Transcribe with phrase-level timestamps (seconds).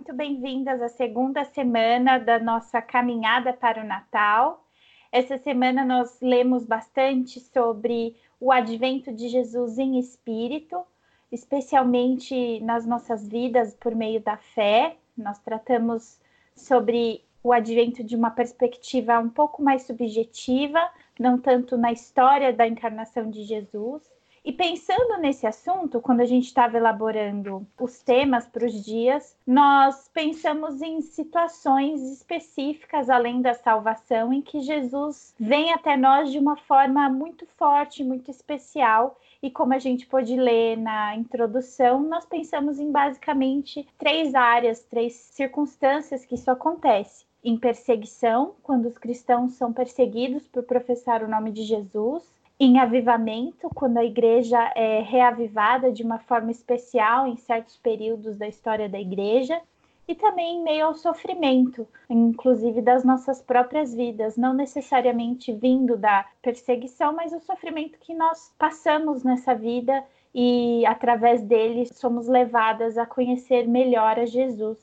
[0.00, 4.64] muito bem-vindas à segunda semana da nossa caminhada para o Natal.
[5.12, 10.82] Essa semana nós lemos bastante sobre o advento de Jesus em espírito,
[11.30, 14.96] especialmente nas nossas vidas por meio da fé.
[15.14, 16.18] Nós tratamos
[16.56, 20.80] sobre o advento de uma perspectiva um pouco mais subjetiva,
[21.18, 24.02] não tanto na história da encarnação de Jesus.
[24.50, 30.10] E pensando nesse assunto, quando a gente estava elaborando os temas para os dias, nós
[30.12, 36.56] pensamos em situações específicas além da salvação em que Jesus vem até nós de uma
[36.56, 39.16] forma muito forte, muito especial.
[39.40, 45.12] E como a gente pôde ler na introdução, nós pensamos em basicamente três áreas, três
[45.12, 51.52] circunstâncias que isso acontece em perseguição, quando os cristãos são perseguidos por professar o nome
[51.52, 52.24] de Jesus,
[52.60, 58.46] em avivamento, quando a igreja é reavivada de uma forma especial em certos períodos da
[58.46, 59.58] história da igreja,
[60.06, 66.26] e também em meio ao sofrimento, inclusive das nossas próprias vidas, não necessariamente vindo da
[66.42, 73.06] perseguição, mas o sofrimento que nós passamos nessa vida e através dele somos levadas a
[73.06, 74.78] conhecer melhor a Jesus.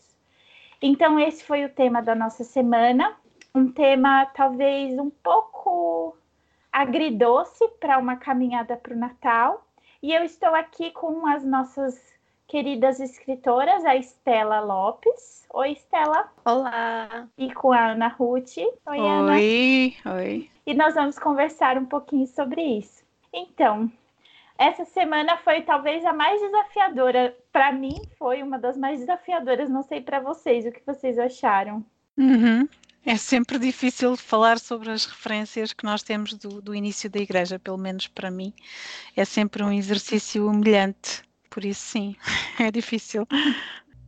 [0.81, 3.13] Então, esse foi o tema da nossa semana,
[3.53, 6.15] um tema talvez um pouco
[6.77, 9.65] agridoce para uma caminhada para o Natal.
[10.01, 11.99] E eu estou aqui com as nossas
[12.47, 15.47] queridas escritoras, a Estela Lopes.
[15.55, 16.31] Oi, Estela.
[16.45, 17.27] Olá.
[17.35, 18.57] E com a Ana Ruth.
[18.57, 19.31] Oi, oi Ana.
[19.31, 20.51] Oi, oi.
[20.67, 23.03] E nós vamos conversar um pouquinho sobre isso.
[23.33, 23.91] Então,
[24.55, 27.35] essa semana foi talvez a mais desafiadora.
[27.51, 29.67] Para mim, foi uma das mais desafiadoras.
[29.67, 31.83] Não sei para vocês o que vocês acharam.
[32.15, 32.69] Uhum.
[33.05, 37.57] É sempre difícil falar sobre as referências que nós temos do, do, início da igreja,
[37.57, 38.53] pelo menos para mim.
[39.15, 42.15] É sempre um exercício humilhante, por isso sim,
[42.59, 43.25] é difícil.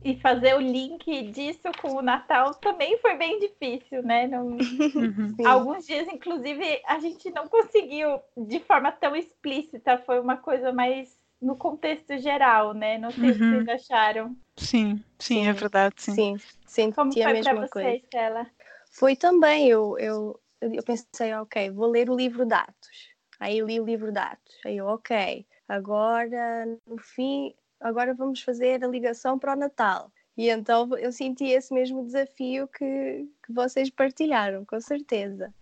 [0.02, 4.26] E fazer o link disso com o Natal também foi bem difícil, né?
[4.26, 4.46] Não...
[4.48, 5.34] Uhum.
[5.46, 11.18] Alguns dias, inclusive, a gente não conseguiu de forma tão explícita, foi uma coisa mais
[11.40, 12.98] no contexto geral, né?
[12.98, 13.30] Não sei uhum.
[13.30, 14.36] o que vocês acharam.
[14.56, 16.14] Sim, sim, sim, é verdade, sim.
[16.14, 16.36] Sim,
[16.66, 17.88] senti Como foi a mesma pra coisa.
[17.88, 18.46] Você, Stella?
[18.90, 23.10] Foi também, eu, eu, eu pensei, ok, vou ler o livro de Atos.
[23.38, 24.58] Aí li o livro de Atos.
[24.64, 30.12] Aí eu, ok, agora no fim, agora vamos fazer a ligação para o Natal.
[30.36, 35.52] E então eu senti esse mesmo desafio que, que vocês partilharam, com certeza.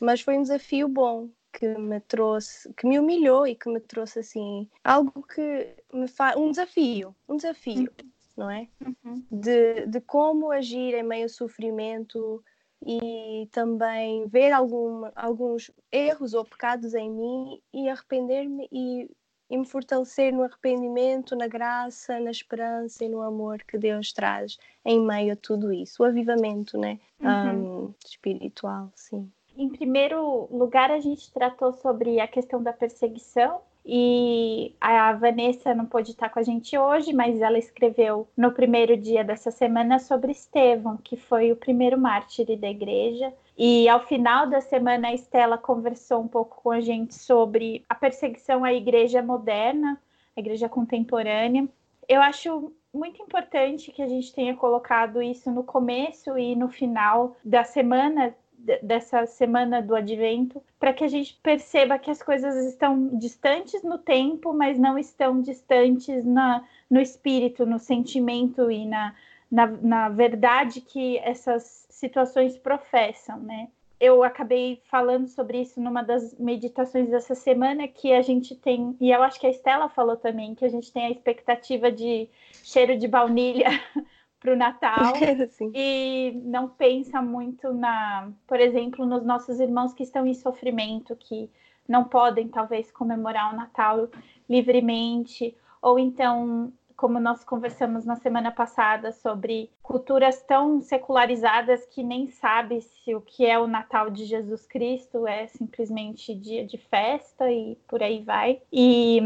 [0.00, 4.18] Mas foi um desafio bom, que me trouxe, que me humilhou e que me trouxe
[4.18, 8.10] assim algo que me faz um desafio, um desafio, uhum.
[8.36, 8.68] não é?
[8.80, 9.24] Uhum.
[9.30, 12.44] De, de como agir em meio ao sofrimento,
[12.84, 19.10] e também ver algum, alguns erros ou pecados em mim e arrepender-me e,
[19.48, 24.58] e, me fortalecer no arrependimento, na graça, na esperança e no amor que Deus traz
[24.84, 26.02] em meio a tudo isso.
[26.02, 26.98] O avivamento né?
[27.20, 27.86] Uhum.
[27.86, 29.30] Um, espiritual, sim.
[29.56, 35.86] Em primeiro lugar, a gente tratou sobre a questão da perseguição e a Vanessa não
[35.86, 40.32] pôde estar com a gente hoje, mas ela escreveu no primeiro dia dessa semana sobre
[40.32, 43.32] Estevão, que foi o primeiro mártir da igreja.
[43.56, 47.94] E ao final da semana, a Estela conversou um pouco com a gente sobre a
[47.94, 50.00] perseguição à igreja moderna,
[50.36, 51.68] a igreja contemporânea.
[52.08, 57.36] Eu acho muito importante que a gente tenha colocado isso no começo e no final
[57.44, 58.34] da semana,
[58.82, 63.98] dessa semana do advento, para que a gente perceba que as coisas estão distantes no
[63.98, 69.14] tempo, mas não estão distantes na, no espírito, no sentimento e na,
[69.50, 73.68] na, na verdade que essas situações professam, né?
[73.98, 79.10] eu acabei falando sobre isso numa das meditações dessa semana, que a gente tem, e
[79.10, 82.28] eu acho que a Estela falou também, que a gente tem a expectativa de
[82.62, 83.68] cheiro de baunilha
[84.46, 85.12] para o Natal
[85.74, 91.50] e não pensa muito na, por exemplo, nos nossos irmãos que estão em sofrimento, que
[91.88, 94.08] não podem talvez comemorar o Natal
[94.48, 102.28] livremente, ou então, como nós conversamos na semana passada sobre culturas tão secularizadas que nem
[102.28, 107.50] sabe se o que é o Natal de Jesus Cristo é simplesmente dia de festa
[107.50, 108.60] e por aí vai.
[108.72, 109.20] E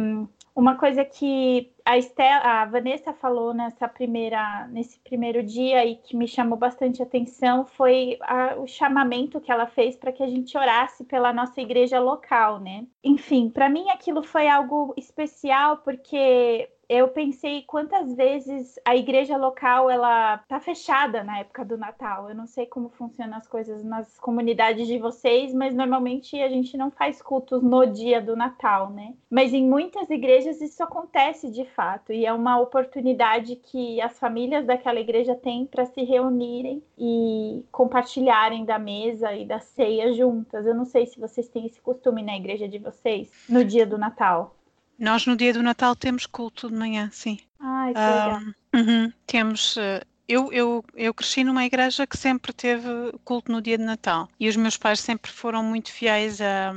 [0.55, 6.17] uma coisa que a, Estela, a Vanessa falou nessa primeira, nesse primeiro dia e que
[6.17, 10.56] me chamou bastante atenção foi a, o chamamento que ela fez para que a gente
[10.56, 12.87] orasse pela nossa igreja local, né?
[13.02, 19.88] Enfim, para mim aquilo foi algo especial porque eu pensei quantas vezes a igreja local
[19.88, 22.28] ela tá fechada na época do Natal.
[22.28, 26.76] Eu não sei como funcionam as coisas nas comunidades de vocês, mas normalmente a gente
[26.76, 29.14] não faz cultos no dia do Natal, né?
[29.31, 34.66] Mas em muitas igrejas isso acontece de fato e é uma oportunidade que as famílias
[34.66, 40.66] daquela igreja têm para se reunirem e compartilharem da mesa e da ceia juntas.
[40.66, 43.96] Eu não sei se vocês têm esse costume na igreja de vocês no dia do
[43.96, 44.56] Natal.
[45.00, 47.38] Nós no dia do Natal temos culto de manhã, sim.
[47.58, 48.41] Ai, que legal.
[48.75, 49.76] uhum, temos.
[49.76, 52.87] Uh, eu, eu, eu cresci numa igreja que sempre teve
[53.25, 56.73] culto no dia de Natal e os meus pais sempre foram muito fiéis a,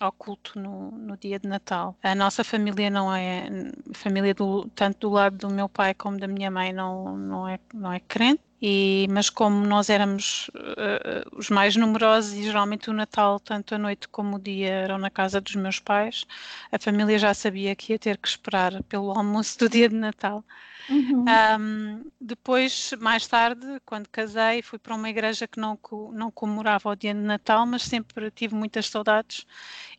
[0.00, 1.96] ao culto no, no dia de Natal.
[2.02, 3.46] A nossa família não é
[3.92, 7.60] família do, tanto do lado do meu pai como da minha mãe não, não, é,
[7.72, 8.42] não é crente.
[8.66, 13.78] E, mas como nós éramos uh, os mais numerosos e geralmente o Natal, tanto a
[13.78, 16.24] noite como o dia, eram na casa dos meus pais,
[16.72, 20.42] a família já sabia que ia ter que esperar pelo almoço do dia de Natal.
[20.88, 21.26] Uhum.
[21.60, 25.78] Um, depois, mais tarde, quando casei, fui para uma igreja que não,
[26.14, 29.46] não comemorava o dia de Natal, mas sempre tive muitas saudades.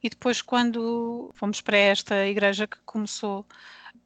[0.02, 3.46] E depois, quando fomos para esta igreja que começou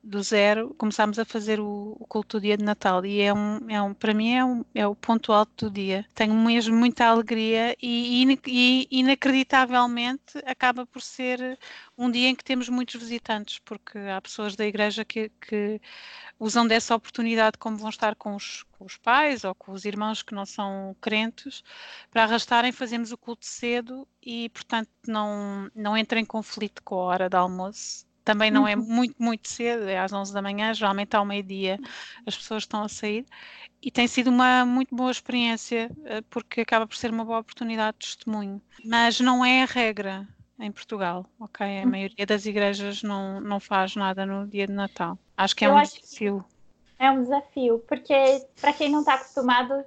[0.04, 3.70] do zero, começámos a fazer o, o culto do dia de Natal e é um,
[3.70, 6.06] é um para mim é, um, é o ponto alto do dia.
[6.16, 11.60] Tenho mesmo muita alegria e, e, inacreditavelmente acaba por ser
[11.98, 15.82] um dia em que temos muitos visitantes, porque há pessoas da igreja que, que
[16.40, 20.24] usam dessa oportunidade como vão estar com os, com os pais ou com os irmãos
[20.24, 21.64] que não são crentes
[22.10, 27.04] para arrastarem, fazemos o culto cedo e portanto não, não entra em conflito com a
[27.04, 28.86] hora de almoço também não é uhum.
[28.86, 31.80] muito, muito cedo, é às 11 da manhã, geralmente ao meio-dia
[32.28, 33.26] as pessoas estão a sair.
[33.82, 37.98] E tem sido uma muito boa experiência, eh, porque acaba por ser uma boa oportunidade
[37.98, 38.62] de testemunho.
[38.86, 40.28] Mas não é a regra
[40.60, 41.66] em Portugal, ok?
[41.66, 41.90] A uhum.
[41.90, 45.18] maioria das igrejas não, não faz nada no dia de Natal.
[45.36, 46.46] Acho que é Eu um desafio.
[47.00, 48.14] É um desafio, porque
[48.62, 49.84] para quem não está acostumado,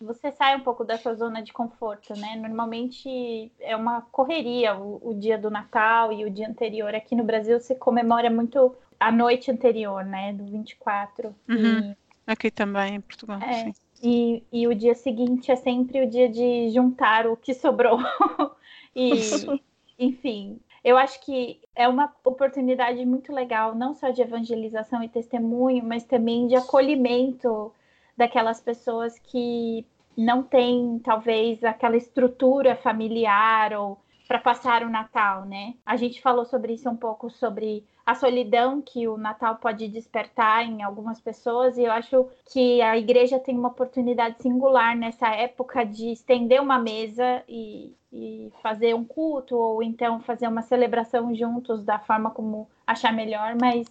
[0.00, 2.36] você sai um pouco da sua zona de conforto, né?
[2.36, 6.94] Normalmente é uma correria o, o, dia do Natal e o dia anterior.
[6.94, 10.32] Aqui no Brasil se comemora muito a noite anterior, né?
[10.32, 11.34] Do 24.
[11.48, 11.90] Uhum.
[11.90, 11.96] E,
[12.26, 13.40] Aqui também, em Portugal.
[13.40, 13.74] É, sim.
[14.02, 17.98] E, e o dia seguinte é sempre o dia de juntar o que sobrou.
[18.94, 19.12] e,
[19.98, 25.82] enfim, eu acho que é uma oportunidade muito legal, não só de evangelização e testemunho,
[25.82, 27.72] mas também de acolhimento
[28.16, 35.74] daquelas pessoas que não têm, talvez, aquela estrutura familiar ou para passar o Natal, né?
[35.84, 40.64] A gente falou sobre isso um pouco sobre a solidão que o Natal pode despertar
[40.64, 45.84] em algumas pessoas, e eu acho que a igreja tem uma oportunidade singular nessa época
[45.84, 51.82] de estender uma mesa e, e fazer um culto, ou então fazer uma celebração juntos
[51.82, 53.86] da forma como achar melhor, mas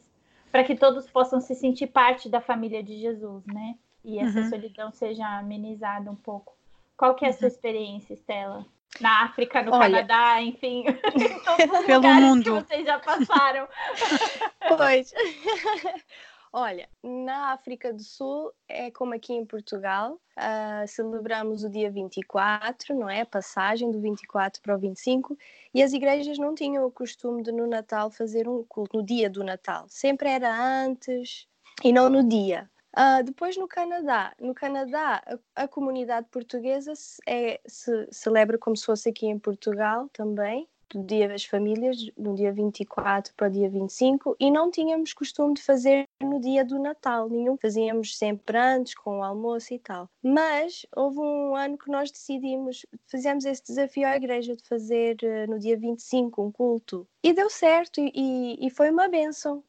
[0.51, 3.75] para que todos possam se sentir parte da família de Jesus, né?
[4.03, 4.50] E essa uhum.
[4.50, 6.55] solidão seja amenizada um pouco.
[6.97, 7.53] Qual que é a sua uhum.
[7.53, 8.65] experiência, Estela?
[9.00, 10.83] Na África, no Olha, Canadá, enfim,
[11.88, 13.67] pelo mundo que vocês já passaram.
[14.77, 15.11] pois.
[16.55, 22.94] Olha, na África do Sul é como aqui em Portugal, uh, celebramos o dia 24,
[22.94, 23.21] não é?
[23.21, 25.35] A passagem do 24 para o 25,
[25.73, 29.31] e as igrejas não tinham o costume de no Natal fazer um culto, no dia
[29.31, 29.85] do Natal.
[29.89, 31.47] Sempre era antes
[31.83, 32.69] e não no dia.
[32.95, 35.24] Uh, depois no Canadá, no Canadá
[35.56, 40.68] a, a comunidade portuguesa se, é, se celebra como se fosse aqui em Portugal também,
[40.94, 45.56] do Dia das Famílias, no dia 24 para o dia 25, e não tínhamos costume
[45.56, 47.57] de fazer no dia do Natal, nenhum.
[47.57, 50.07] Fazíamos sempre antes, com o almoço e tal.
[50.21, 55.50] Mas houve um ano que nós decidimos, fizemos esse desafio à igreja de fazer uh,
[55.50, 59.64] no dia 25 um culto, e deu certo, e, e, e foi uma benção,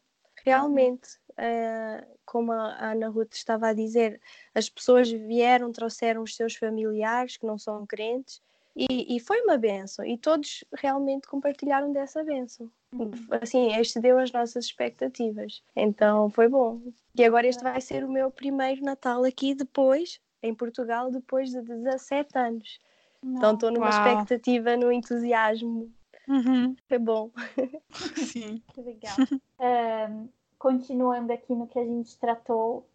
[0.44, 1.18] realmente.
[1.36, 4.20] Uh, como a Ana Ruth estava a dizer,
[4.54, 8.40] as pessoas vieram, trouxeram os seus familiares que não são crentes
[8.76, 12.70] e, e foi uma benção e todos realmente compartilharam dessa benção.
[12.92, 13.10] Uhum.
[13.40, 15.62] Assim, excedeu as nossas expectativas.
[15.76, 16.80] Então foi bom.
[17.14, 21.62] E agora este vai ser o meu primeiro Natal aqui depois, em Portugal, depois de
[21.62, 22.78] 17 anos.
[23.22, 23.36] Não.
[23.36, 24.06] Então estou numa Uau.
[24.06, 25.92] expectativa, no entusiasmo.
[26.26, 26.74] Uhum.
[26.88, 27.30] Foi bom.
[28.16, 28.62] Sim.
[28.76, 29.16] Legal.
[30.10, 30.28] um,
[30.64, 32.88] continuando aqui no que a gente tratou,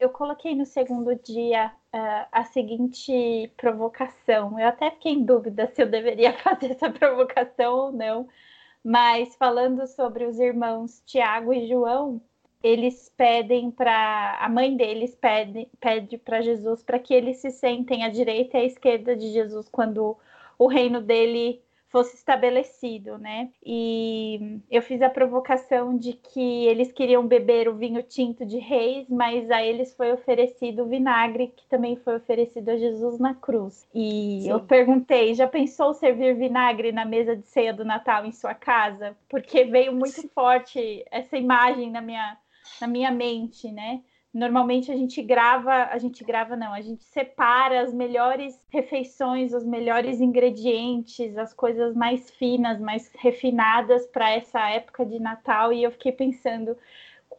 [0.00, 4.58] eu coloquei no segundo dia uh, a seguinte provocação.
[4.58, 8.26] Eu até fiquei em dúvida se eu deveria fazer essa provocação ou não,
[8.82, 12.20] mas falando sobre os irmãos Tiago e João,
[12.60, 18.02] eles pedem para a mãe deles pede, pede para Jesus para que eles se sentem
[18.02, 20.16] à direita e à esquerda de Jesus quando
[20.58, 21.62] o reino dele
[21.92, 23.50] fosse estabelecido, né?
[23.64, 29.06] E eu fiz a provocação de que eles queriam beber o vinho tinto de reis,
[29.10, 33.86] mas a eles foi oferecido o vinagre, que também foi oferecido a Jesus na cruz.
[33.94, 34.50] E Sim.
[34.50, 39.14] eu perguntei: já pensou servir vinagre na mesa de ceia do Natal em sua casa?
[39.28, 42.38] Porque veio muito forte essa imagem na minha,
[42.80, 44.00] na minha mente, né?
[44.34, 49.64] Normalmente a gente grava, a gente grava não, a gente separa as melhores refeições, os
[49.64, 55.90] melhores ingredientes, as coisas mais finas, mais refinadas para essa época de Natal e eu
[55.90, 56.74] fiquei pensando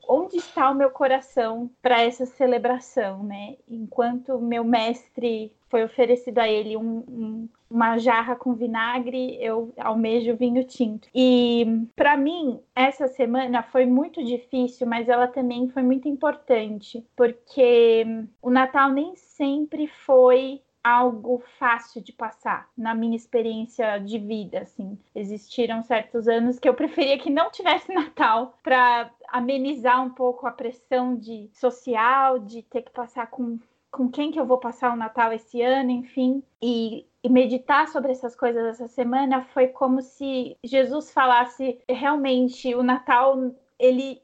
[0.08, 3.56] onde está o meu coração para essa celebração, né?
[3.68, 10.36] Enquanto meu mestre foi oferecido a ele um, um, uma jarra com vinagre, eu almejo
[10.36, 11.08] vinho tinto.
[11.16, 18.06] E para mim, essa semana foi muito difícil, mas ela também foi muito importante, porque
[18.42, 24.98] o Natal nem sempre foi algo fácil de passar na minha experiência de vida, assim.
[25.16, 30.52] Existiram certos anos que eu preferia que não tivesse Natal para amenizar um pouco a
[30.52, 33.60] pressão de social, de ter que passar com
[33.94, 38.12] com quem que eu vou passar o Natal esse ano, enfim, e, e, meditar sobre
[38.12, 43.38] essas coisas essa semana foi como se Jesus falasse realmente o Natal,
[43.78, 44.20] ele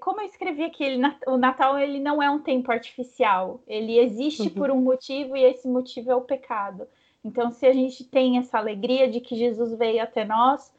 [0.00, 4.44] como eu escrevi aqui, ele, o Natal ele não é um tempo artificial, ele existe
[4.44, 4.50] uhum.
[4.50, 6.86] por um motivo e esse motivo é o pecado.
[7.22, 10.72] Então, se a gente tem essa alegria de que Jesus veio até nós,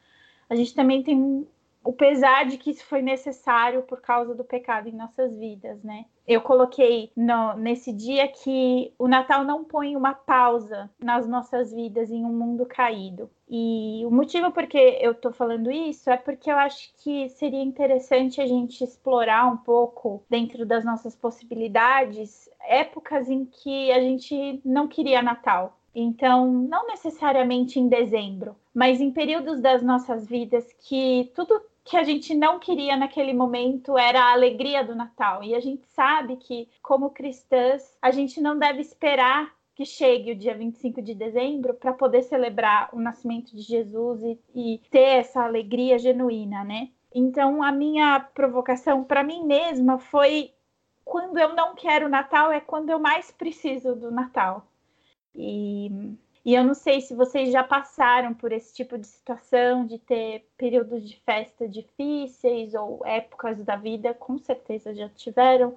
[0.48, 1.46] a gente também tem
[1.86, 6.04] o pesar de que isso foi necessário por causa do pecado em nossas vidas, né?
[6.26, 12.10] Eu coloquei no, nesse dia que o Natal não põe uma pausa nas nossas vidas
[12.10, 13.30] em um mundo caído.
[13.48, 17.62] E o motivo por que eu tô falando isso é porque eu acho que seria
[17.62, 24.60] interessante a gente explorar um pouco, dentro das nossas possibilidades, épocas em que a gente
[24.64, 31.32] não queria Natal, então, não necessariamente em dezembro, mas em períodos das nossas vidas que
[31.34, 35.44] tudo que a gente não queria naquele momento era a alegria do Natal.
[35.44, 40.36] E a gente sabe que, como cristãs, a gente não deve esperar que chegue o
[40.36, 45.44] dia 25 de dezembro para poder celebrar o nascimento de Jesus e, e ter essa
[45.44, 46.88] alegria genuína, né?
[47.14, 50.52] Então, a minha provocação para mim mesma foi
[51.04, 54.66] quando eu não quero Natal é quando eu mais preciso do Natal.
[55.32, 56.16] E
[56.46, 60.48] e eu não sei se vocês já passaram por esse tipo de situação, de ter
[60.56, 65.76] períodos de festa difíceis ou épocas da vida, com certeza já tiveram,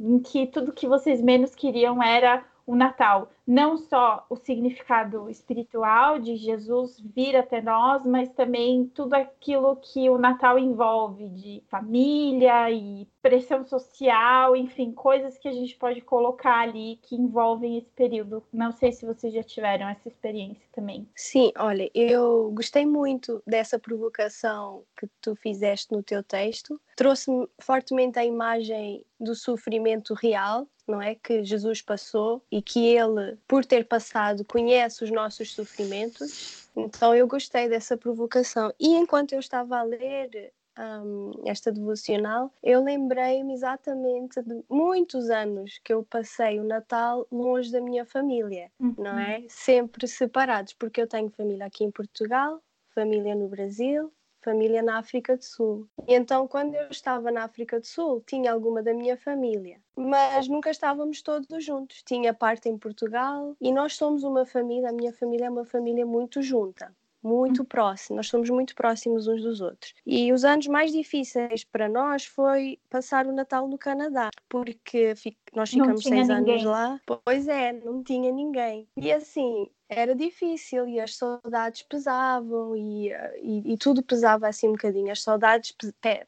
[0.00, 6.18] em que tudo que vocês menos queriam era o Natal, não só o significado espiritual
[6.18, 12.70] de Jesus vir até nós, mas também tudo aquilo que o Natal envolve de família
[12.70, 18.42] e pressão social, enfim, coisas que a gente pode colocar ali que envolvem esse período.
[18.52, 21.08] Não sei se vocês já tiveram essa experiência também.
[21.14, 26.80] Sim, olha, eu gostei muito dessa provocação que tu fizeste no teu texto.
[26.96, 31.14] Trouxe-me fortemente a imagem do sofrimento real não é?
[31.14, 36.68] Que Jesus passou e que ele, por ter passado, conhece os nossos sofrimentos.
[36.76, 38.72] Então eu gostei dessa provocação.
[38.78, 45.80] E enquanto eu estava a ler um, esta devocional, eu lembrei-me exatamente de muitos anos
[45.82, 48.94] que eu passei o Natal longe da minha família, uhum.
[48.98, 49.44] não é?
[49.48, 52.62] Sempre separados, porque eu tenho família aqui em Portugal,
[52.94, 54.12] família no Brasil
[54.46, 55.88] família na África do Sul.
[56.06, 60.46] E então, quando eu estava na África do Sul, tinha alguma da minha família, mas
[60.46, 62.02] nunca estávamos todos juntos.
[62.04, 66.06] Tinha parte em Portugal e nós somos uma família, a minha família é uma família
[66.06, 66.94] muito junta
[67.26, 69.92] muito próximo, nós somos muito próximos uns dos outros.
[70.06, 75.12] E os anos mais difíceis para nós foi passar o Natal no Canadá, porque
[75.56, 76.54] nós ficamos seis ninguém.
[76.54, 77.00] anos lá.
[77.24, 78.86] Pois é, não tinha ninguém.
[78.94, 83.08] E assim, era difícil e as saudades pesavam e,
[83.40, 85.10] e, e, tudo pesava assim um bocadinho.
[85.10, 85.74] As saudades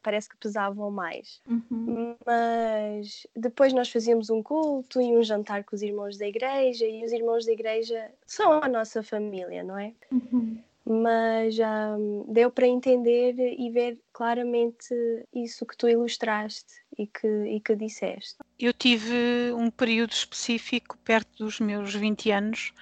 [0.02, 1.42] parece que pesavam mais.
[1.46, 2.16] Uhum.
[2.24, 7.04] Mas depois nós fazíamos um culto e um jantar com os irmãos da igreja e
[7.04, 9.92] os irmãos da igreja são a nossa família, não é?
[10.10, 10.58] Uhum
[10.88, 14.92] mas um, deu para entender e ver claramente
[15.32, 18.34] isso que tu ilustraste e que, e que disseste.
[18.58, 22.72] Eu tive um período específico, perto dos meus 20 anos,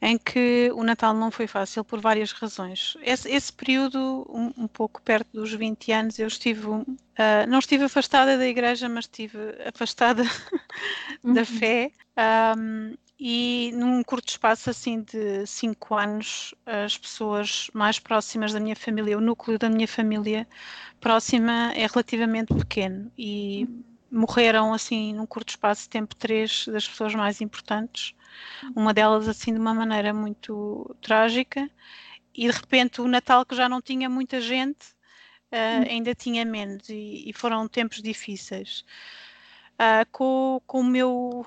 [0.00, 2.96] em que o Natal não foi fácil por várias razões.
[3.02, 6.86] Esse, esse período, um, um, pouco perto dos 20 anos, eu estive, uh,
[7.48, 10.22] não estive afastada da igreja, mas estive afastada
[11.24, 11.44] da uhum.
[11.44, 11.90] fé.
[12.56, 18.76] Um, e num curto espaço assim de cinco anos, as pessoas mais próximas da minha
[18.76, 20.46] família, o núcleo da minha família
[21.00, 23.10] próxima é relativamente pequeno.
[23.18, 23.66] E
[24.10, 28.14] morreram assim num curto espaço de tempo três das pessoas mais importantes,
[28.74, 31.68] uma delas assim de uma maneira muito trágica.
[32.32, 34.86] E de repente o Natal que já não tinha muita gente
[35.52, 36.88] uh, ainda tinha menos.
[36.88, 38.84] E, e, foram tempos difíceis.
[39.78, 41.46] Uh, com, com o meu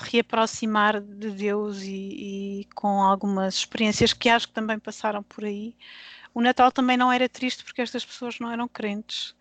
[0.00, 5.76] reaproximar de Deus e, e, com algumas experiências que acho que também passaram por aí,
[6.34, 9.32] o Natal também não era triste porque estas pessoas não eram crentes.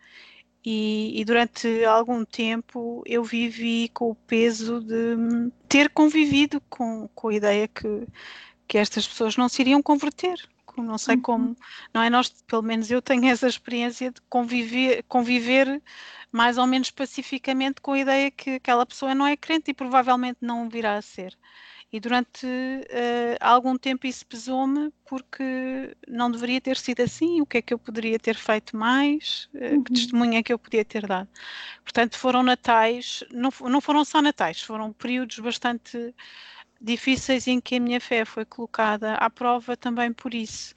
[0.64, 5.16] E, e, durante algum tempo eu vivi com o peso de
[5.70, 8.06] ter convivido com, com a ideia que,
[8.68, 10.38] que estas pessoas não se iriam converter.
[10.76, 11.22] Não sei uhum.
[11.22, 11.58] como,
[11.94, 12.10] não é?
[12.10, 15.82] Nós, pelo menos eu tenho essa experiência de conviver, conviver
[16.38, 20.38] mais ou menos pacificamente com a ideia que aquela pessoa não é crente e provavelmente
[20.40, 21.36] não virá a ser.
[21.92, 27.42] E durante uh, algum tempo isso pesou-me porque não deveria ter sido assim.
[27.42, 29.50] O que é que eu poderia ter feito mais?
[29.52, 29.84] Uh, uhum.
[29.84, 31.28] Que testemunha é que eu podia ter dado?
[31.82, 36.14] Portanto, foram natais, não, não foram só natais, foram períodos bastante
[36.80, 40.76] difíceis em que a minha fé foi colocada à prova também por isso.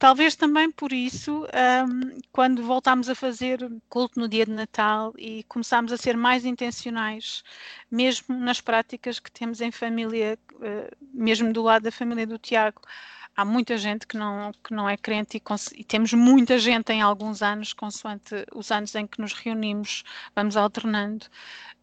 [0.00, 5.42] Talvez também por isso, um, quando voltámos a fazer culto no dia de Natal e
[5.44, 7.44] começámos a ser mais intencionais,
[7.90, 12.80] mesmo nas práticas que temos em família, uh, mesmo do lado da família do Tiago,
[13.36, 15.42] há muita gente que não, que não é crente e,
[15.80, 20.02] e, temos muita gente em alguns anos, consoante os anos em que nos reunimos,
[20.34, 21.26] vamos alternando,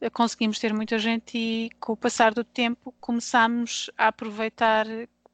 [0.02, 4.88] eh, conseguimos ter muita gente e com o passar do tempo começamos a aproveitar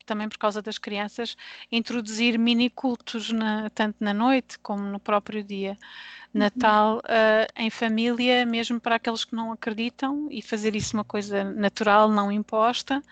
[0.05, 1.35] também por causa das crianças,
[1.71, 5.77] introduzir mini cultos na, tanto na noite como no próprio dia.
[6.33, 6.39] Uhum.
[6.39, 11.43] Natal uh, em família, mesmo para aqueles que não acreditam, e fazer isso uma coisa
[11.43, 13.03] natural, não imposta.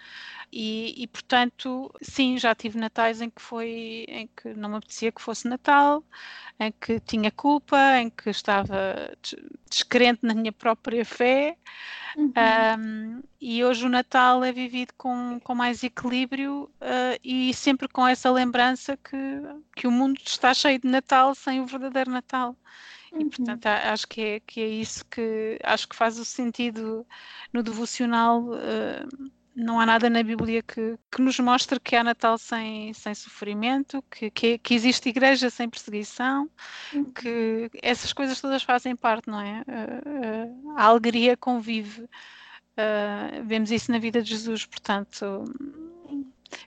[0.51, 5.11] E, e, portanto, sim, já tive natais em que foi em que não me apetecia
[5.11, 6.03] que fosse Natal,
[6.59, 9.15] em que tinha culpa, em que estava
[9.69, 11.57] descrente na minha própria fé.
[12.17, 12.33] Uhum.
[12.37, 18.05] Um, e hoje o Natal é vivido com, com mais equilíbrio uh, e sempre com
[18.05, 19.15] essa lembrança que,
[19.73, 22.57] que o mundo está cheio de Natal sem o verdadeiro Natal.
[23.11, 23.21] Uhum.
[23.21, 27.05] E portanto acho que é, que é isso que acho que faz o sentido
[27.51, 28.43] no devocional.
[28.43, 33.13] Uh, não há nada na Bíblia que, que nos mostre que há Natal sem, sem
[33.13, 36.49] sofrimento, que, que, que existe igreja sem perseguição,
[36.93, 37.11] uhum.
[37.11, 39.63] que essas coisas todas fazem parte, não é?
[39.67, 42.03] Uh, uh, a alegria convive.
[42.03, 45.43] Uh, vemos isso na vida de Jesus, portanto,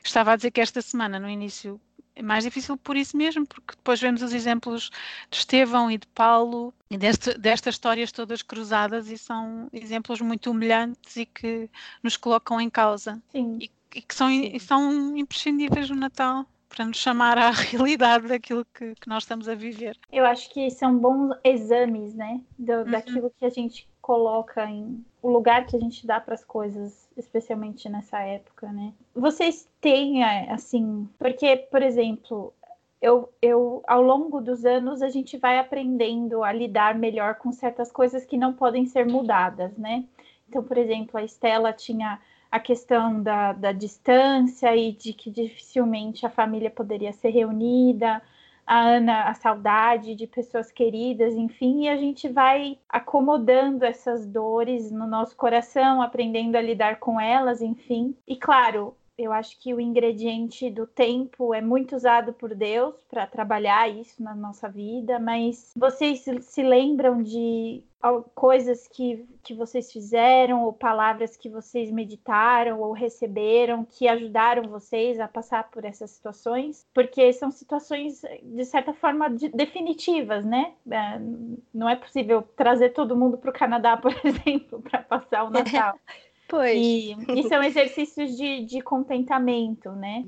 [0.04, 1.80] estava a dizer que esta semana, no início,
[2.16, 4.90] é mais difícil por isso mesmo, porque depois vemos os exemplos
[5.30, 10.50] de Estevão e de Paulo e deste, destas histórias todas cruzadas e são exemplos muito
[10.50, 11.68] humilhantes e que
[12.02, 13.58] nos colocam em causa Sim.
[13.60, 18.64] E, e que são, e são imprescindíveis no Natal para nos chamar à realidade daquilo
[18.74, 19.98] que, que, nós estamos a viver.
[20.12, 22.90] Eu acho que são bons exames, né, Do, uhum.
[22.90, 27.03] daquilo que a gente coloca em o lugar que a gente dá para as coisas
[27.16, 28.92] especialmente nessa época, né?
[29.14, 32.52] Vocês têm, é, assim, porque, por exemplo,
[33.00, 37.92] eu, eu, ao longo dos anos, a gente vai aprendendo a lidar melhor com certas
[37.92, 40.04] coisas que não podem ser mudadas, né?
[40.48, 46.24] Então, por exemplo, a Estela tinha a questão da, da distância e de que dificilmente
[46.24, 48.22] a família poderia ser reunida
[48.66, 54.90] a Ana a saudade de pessoas queridas, enfim, e a gente vai acomodando essas dores
[54.90, 58.16] no nosso coração, aprendendo a lidar com elas, enfim.
[58.26, 63.26] E claro, eu acho que o ingrediente do tempo é muito usado por Deus para
[63.26, 67.82] trabalhar isso na nossa vida, mas vocês se lembram de
[68.34, 75.18] coisas que, que vocês fizeram, ou palavras que vocês meditaram ou receberam que ajudaram vocês
[75.18, 76.86] a passar por essas situações?
[76.92, 80.74] Porque são situações, de certa forma, de, definitivas, né?
[80.90, 81.18] É,
[81.72, 85.98] não é possível trazer todo mundo para o Canadá, por exemplo, para passar o Natal.
[86.48, 86.76] Pois.
[86.76, 90.24] E, e são exercícios de, de contentamento, né?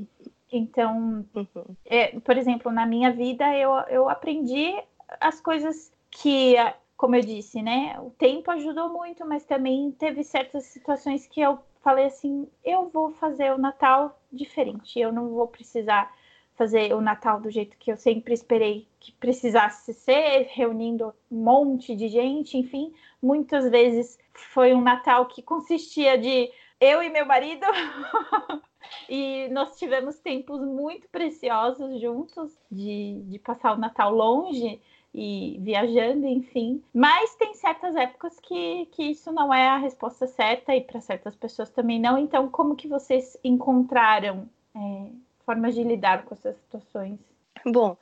[0.51, 1.77] Então, uhum.
[1.85, 4.75] é, por exemplo, na minha vida eu, eu aprendi
[5.21, 6.55] as coisas que,
[6.97, 7.99] como eu disse, né?
[8.01, 13.13] O tempo ajudou muito, mas também teve certas situações que eu falei assim: eu vou
[13.13, 16.13] fazer o Natal diferente, eu não vou precisar
[16.57, 21.95] fazer o Natal do jeito que eu sempre esperei que precisasse ser, reunindo um monte
[21.95, 22.93] de gente, enfim,
[23.23, 27.65] muitas vezes foi um Natal que consistia de eu e meu marido.
[29.09, 34.81] e nós tivemos tempos muito preciosos juntos de, de passar o Natal longe
[35.15, 36.83] e viajando, enfim.
[36.93, 41.35] Mas tem certas épocas que, que isso não é a resposta certa e para certas
[41.35, 42.19] pessoas também não.
[42.19, 45.11] Então, como que vocês encontraram é,
[45.47, 47.19] formas de lidar com essas situações?
[47.65, 47.97] Bom,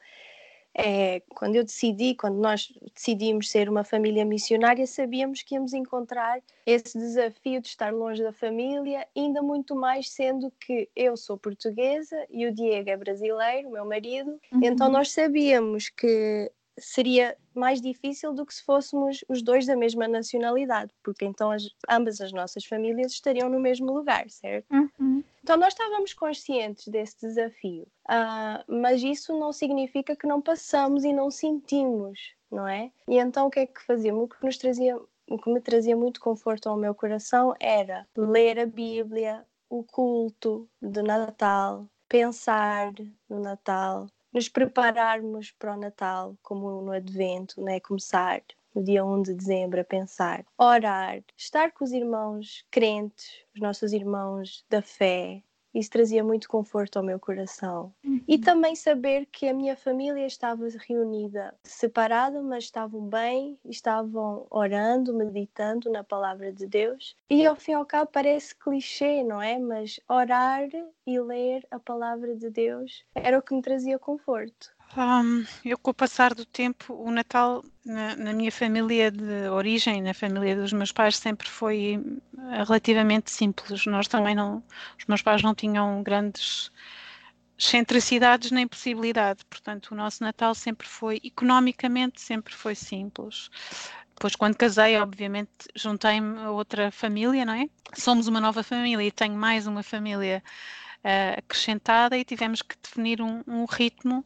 [0.76, 6.42] é quando eu decidi, quando nós decidimos ser uma família missionária, sabíamos que íamos encontrar
[6.66, 12.26] esse desafio de estar longe da família, ainda muito mais sendo que eu sou portuguesa
[12.28, 14.60] e o Diego é brasileiro, meu marido, uhum.
[14.64, 20.08] então nós sabíamos que seria mais difícil do que se fôssemos os dois da mesma
[20.08, 24.66] nacionalidade, porque então as, ambas as nossas famílias estariam no mesmo lugar, certo?
[24.72, 25.22] Uhum.
[25.42, 31.12] Então nós estávamos conscientes desse desafio, uh, mas isso não significa que não passamos e
[31.12, 32.18] não sentimos,
[32.50, 32.90] não é?
[33.08, 34.24] E então o que é que fazíamos?
[34.24, 34.98] O que nos trazia,
[35.30, 40.68] o que me trazia muito conforto ao meu coração era ler a Bíblia, o culto
[40.80, 42.92] de Natal, pensar
[43.28, 47.78] no Natal, nos prepararmos para o Natal, como no Advento, né?
[47.78, 48.42] começar
[48.74, 53.92] no dia 1 de dezembro a pensar, orar, estar com os irmãos crentes, os nossos
[53.92, 55.40] irmãos da fé,
[55.74, 57.92] isso trazia muito conforto ao meu coração.
[58.04, 58.22] Uhum.
[58.28, 65.12] E também saber que a minha família estava reunida, separada, mas estavam bem, estavam orando,
[65.12, 67.16] meditando na palavra de Deus.
[67.28, 69.58] E ao fim e ao cabo parece clichê, não é?
[69.58, 70.68] Mas orar
[71.06, 74.73] e ler a palavra de Deus era o que me trazia conforto.
[74.96, 80.00] Um, eu, com o passar do tempo, o Natal na, na, minha família de origem,
[80.00, 82.00] na família dos meus pais, sempre foi
[82.38, 83.86] eh, relativamente simples.
[83.86, 84.62] Nós também não,
[84.96, 86.70] os meus pais não tinham grandes
[87.58, 89.44] excentricidades nem possibilidade.
[89.46, 93.50] Portanto, o nosso Natal sempre foi, economicamente, sempre foi simples.
[94.14, 97.68] Depois, quando casei, obviamente, juntei-me a outra família, não é?
[97.94, 100.40] Somos uma nova família e tenho mais uma família
[101.04, 104.24] uh, acrescentada e tivemos que definir um, um ritmo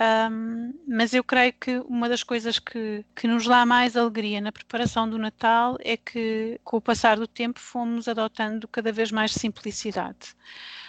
[0.00, 4.50] um, mas eu creio que uma das coisas que, que nos dá mais alegria na
[4.50, 9.32] preparação do Natal é que, com o passar do tempo, fomos adotando cada vez mais
[9.32, 10.34] simplicidade.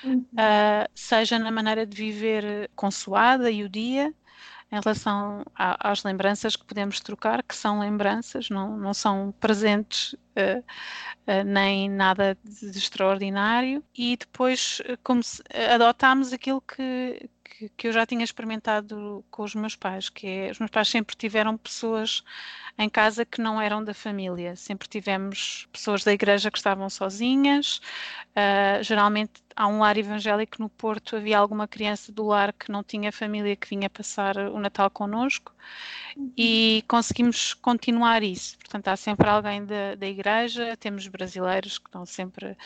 [0.04, 0.26] Uhum.
[0.32, 4.14] Uh, seja na maneira de viver consoada e o dia,
[4.72, 10.14] em relação a, às lembranças que podemos trocar, que são lembranças, não, não são presentes
[10.14, 10.64] uh,
[11.28, 15.44] uh, nem nada de, de, extraordinário, e depois como se,
[15.74, 20.52] adotámos aquilo que, que, que, eu já tinha experimentado com os meus pais, que é,
[20.52, 22.24] os meus pais sempre tiveram pessoas
[22.78, 27.82] em casa que não eram da família, sempre tivemos pessoas da igreja que estavam sozinhas,
[28.32, 32.84] uh, geralmente há um lar evangélico no Porto, havia alguma criança do lar que não
[32.84, 35.54] tinha família que vinha passar o Natal connosco
[36.38, 38.58] e conseguimos continuar isso.
[38.60, 42.58] Portanto, há sempre alguém da, da igreja, temos brasileiros que estão sempre,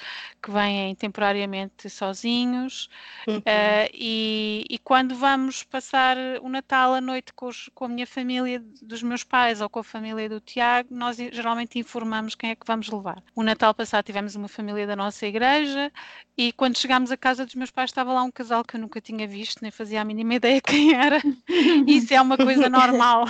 [0.41, 2.89] que vêm temporariamente sozinhos
[3.27, 3.37] uhum.
[3.37, 8.07] uh, e, e, quando vamos passar o Natal à noite com, os, com a minha
[8.07, 12.55] família dos meus pais ou com a família do Tiago, nós geralmente informamos quem é
[12.55, 13.21] que vamos levar.
[13.35, 15.91] O Natal passado tivemos uma família da nossa igreja
[16.37, 19.01] e quando chegámos à casa dos meus pais estava lá um casal que eu nunca
[19.01, 21.21] tinha visto, nem fazia a mínima ideia quem era.
[21.87, 23.25] Isso é uma coisa normal.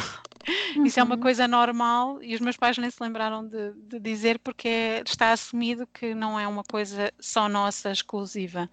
[0.84, 1.22] Isso é uma uhum.
[1.22, 5.32] coisa normal e os meus pais nem se lembraram de, de dizer porque é, está
[5.32, 8.70] assumido que não é uma coisa só nossa, exclusiva.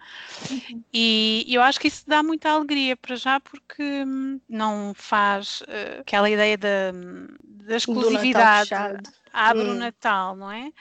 [0.51, 0.83] Uhum.
[0.93, 6.01] E eu acho que isso dá muita alegria para já porque hum, não faz uh,
[6.01, 6.91] aquela ideia da,
[7.43, 8.69] da exclusividade.
[9.31, 9.71] Abre hum.
[9.71, 10.71] o Natal, não é?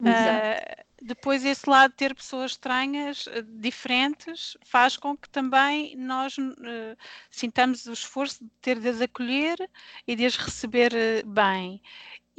[0.00, 6.36] Uh, depois esse lado de ter pessoas estranhas, eh, diferentes, faz com que também nós
[6.36, 6.96] uh,
[7.30, 9.70] sintamos o esforço de ter de as acolher
[10.06, 10.92] e de as receber
[11.24, 11.80] bem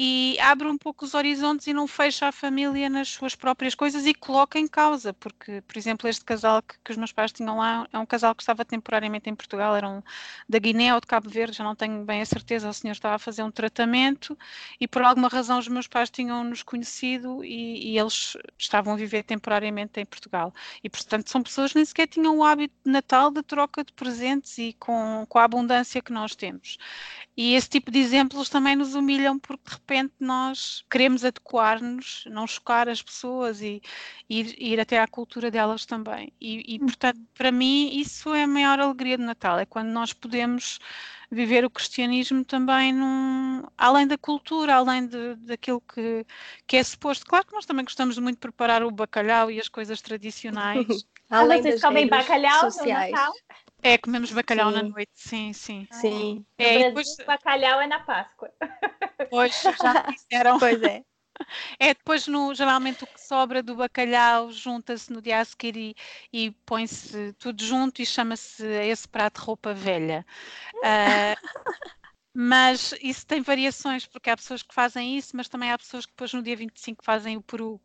[0.01, 4.05] e abre um pouco os horizontes e não fecha a família nas suas próprias coisas
[4.05, 7.57] e coloca em causa, porque, por exemplo, este casal que, que os meus pais tinham
[7.57, 10.01] lá é um casal que estava temporariamente em Portugal, eram
[10.47, 13.15] da Guiné ou de Cabo Verde, já não tenho bem a certeza, o senhor estava
[13.15, 14.37] a fazer um tratamento
[14.79, 19.23] e por alguma razão os meus pais tinham-nos conhecido e, e, eles estavam a viver
[19.23, 20.53] temporariamente em Portugal.
[20.81, 23.91] E, portanto, são pessoas que nem sequer tinham o hábito de Natal de troca de
[23.91, 26.77] presentes e com, com a abundância que nós temos.
[27.35, 32.87] E esse tipo de exemplos também nos humilham porque repente nós queremos adequar-nos, não chocar
[32.87, 33.81] as pessoas e,
[34.29, 36.31] ir, ir até à cultura delas também.
[36.39, 40.13] E, e, portanto, para mim, isso é a maior alegria de Natal, é quando nós
[40.13, 40.79] podemos
[41.31, 46.25] viver o cristianismo também num, além da cultura, além de, daquilo que,
[46.67, 47.25] que é suposto.
[47.25, 50.85] Claro que nós também gostamos muito de preparar o bacalhau e as coisas tradicionais.
[51.29, 53.11] além Vocês comem bacalhau sociais.
[53.11, 53.33] no Natal?
[53.81, 54.75] É, comemos bacalhau sim.
[54.75, 55.87] na noite, sim, sim.
[55.91, 56.45] Sim.
[56.57, 57.15] É, depois...
[57.25, 58.51] bacalhau é na Páscoa.
[59.29, 60.59] Pois, já disseram.
[60.59, 61.03] pois é.
[61.79, 65.95] É, depois no, geralmente o que sobra do bacalhau junta-se no dia a seguir e,
[66.33, 70.25] e põe-se tudo junto e chama-se esse prato roupa velha.
[70.75, 71.47] Uh,
[72.33, 76.11] mas isso tem variações, porque há pessoas que fazem isso, mas também há pessoas que
[76.11, 77.81] depois no dia 25 fazem o peru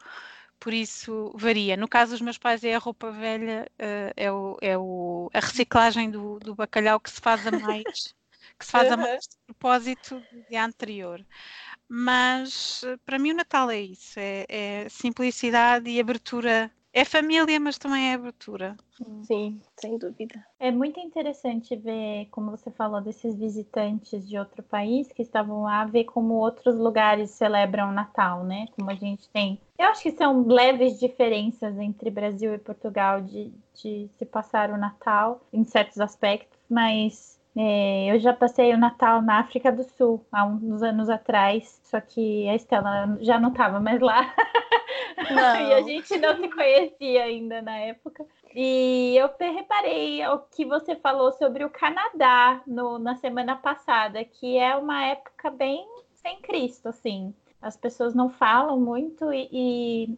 [0.64, 1.76] por isso varia.
[1.76, 5.38] No caso dos meus pais é a roupa velha, uh, é, o, é o, a
[5.38, 8.14] reciclagem do, do, bacalhau que se faz a mais,
[8.58, 11.22] que se faz a mais de propósito do dia anterior.
[11.86, 17.76] Mas para mim o Natal é isso, é, é simplicidade e abertura é família, mas
[17.76, 18.76] também é abertura.
[19.24, 20.46] Sim, sem dúvida.
[20.60, 25.84] É muito interessante ver, como você falou, desses visitantes de outro país que estavam lá,
[25.84, 28.66] ver como outros lugares celebram o Natal, né?
[28.76, 29.60] Como a gente tem.
[29.76, 34.78] Eu acho que são leves diferenças entre Brasil e Portugal de, de se passar o
[34.78, 40.44] Natal em certos aspectos, mas eu já passei o Natal na África do Sul há
[40.44, 44.34] uns anos atrás, só que a Estela já não estava mais lá.
[45.30, 48.26] e a gente não se conhecia ainda na época.
[48.54, 54.58] E eu reparei o que você falou sobre o Canadá no, na semana passada, que
[54.58, 57.34] é uma época bem sem Cristo, assim.
[57.62, 59.48] As pessoas não falam muito e,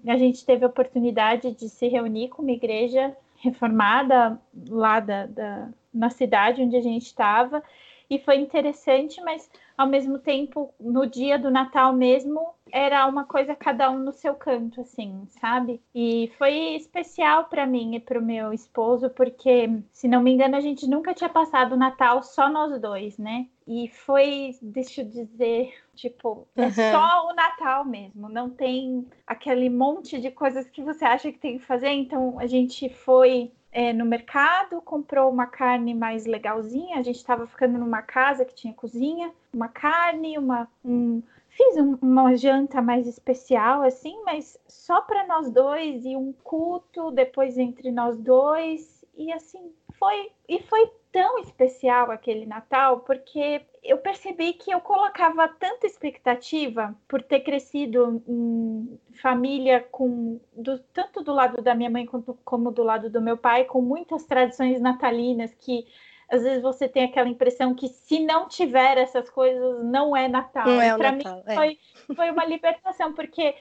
[0.04, 5.26] e a gente teve a oportunidade de se reunir com uma igreja reformada lá da,
[5.26, 7.62] da na cidade onde a gente estava
[8.08, 13.54] e foi interessante, mas ao mesmo tempo, no dia do Natal mesmo, era uma coisa
[13.54, 15.82] cada um no seu canto, assim, sabe?
[15.94, 20.56] E foi especial para mim e para o meu esposo, porque, se não me engano,
[20.56, 23.46] a gente nunca tinha passado o Natal só nós dois, né?
[23.66, 26.70] E foi, deixa eu dizer, tipo, é uhum.
[26.70, 31.58] só o Natal mesmo, não tem aquele monte de coisas que você acha que tem
[31.58, 31.90] que fazer.
[31.90, 36.98] Então, a gente foi é, no mercado, comprou uma carne mais legalzinha.
[36.98, 40.66] A gente estava ficando numa casa que tinha cozinha, uma carne, uma.
[40.82, 46.32] Um, fiz um, uma janta mais especial, assim, mas só para nós dois e um
[46.42, 49.04] culto depois entre nós dois.
[49.14, 50.32] E assim, foi.
[50.48, 57.22] E foi tão especial aquele Natal, porque eu percebi que eu colocava tanta expectativa por
[57.22, 62.82] ter crescido em família com do, tanto do lado da minha mãe quanto, como do
[62.82, 65.86] lado do meu pai, com muitas tradições natalinas que
[66.28, 70.66] às vezes você tem aquela impressão que se não tiver essas coisas não é Natal.
[70.66, 71.54] Não é Para mim é.
[71.54, 71.78] foi,
[72.14, 73.54] foi uma libertação porque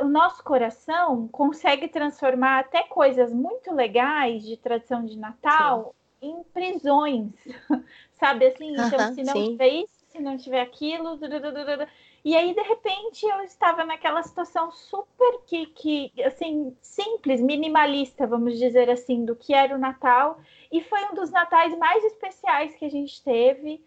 [0.00, 6.42] o nosso coração consegue transformar até coisas muito legais de tradição de Natal Sim em
[6.44, 7.32] prisões,
[8.18, 8.72] sabe assim?
[8.72, 9.50] Então, se não sim.
[9.52, 11.18] tiver isso, se não tiver aquilo.
[12.24, 18.58] E aí, de repente, eu estava naquela situação super que, que, assim, simples, minimalista, vamos
[18.58, 20.40] dizer assim, do que era o Natal.
[20.72, 23.80] E foi um dos natais mais especiais que a gente teve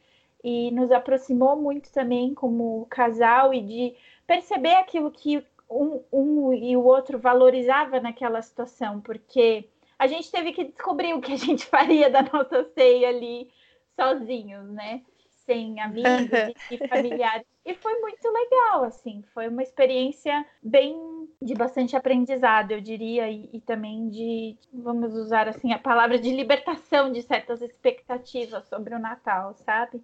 [0.43, 6.75] e nos aproximou muito também como casal e de perceber aquilo que um, um e
[6.75, 9.67] o outro valorizava naquela situação, porque
[9.99, 13.51] a gente teve que descobrir o que a gente faria da nossa ceia ali
[13.99, 15.01] sozinhos, né?
[15.45, 16.29] Sem amigos
[16.71, 17.45] e familiares.
[17.65, 20.95] E foi muito legal, assim, foi uma experiência bem
[21.41, 26.31] de bastante aprendizado, eu diria, e, e, também de, vamos usar assim, a palavra de
[26.31, 30.01] libertação de certas expectativas sobre o Natal, sabe?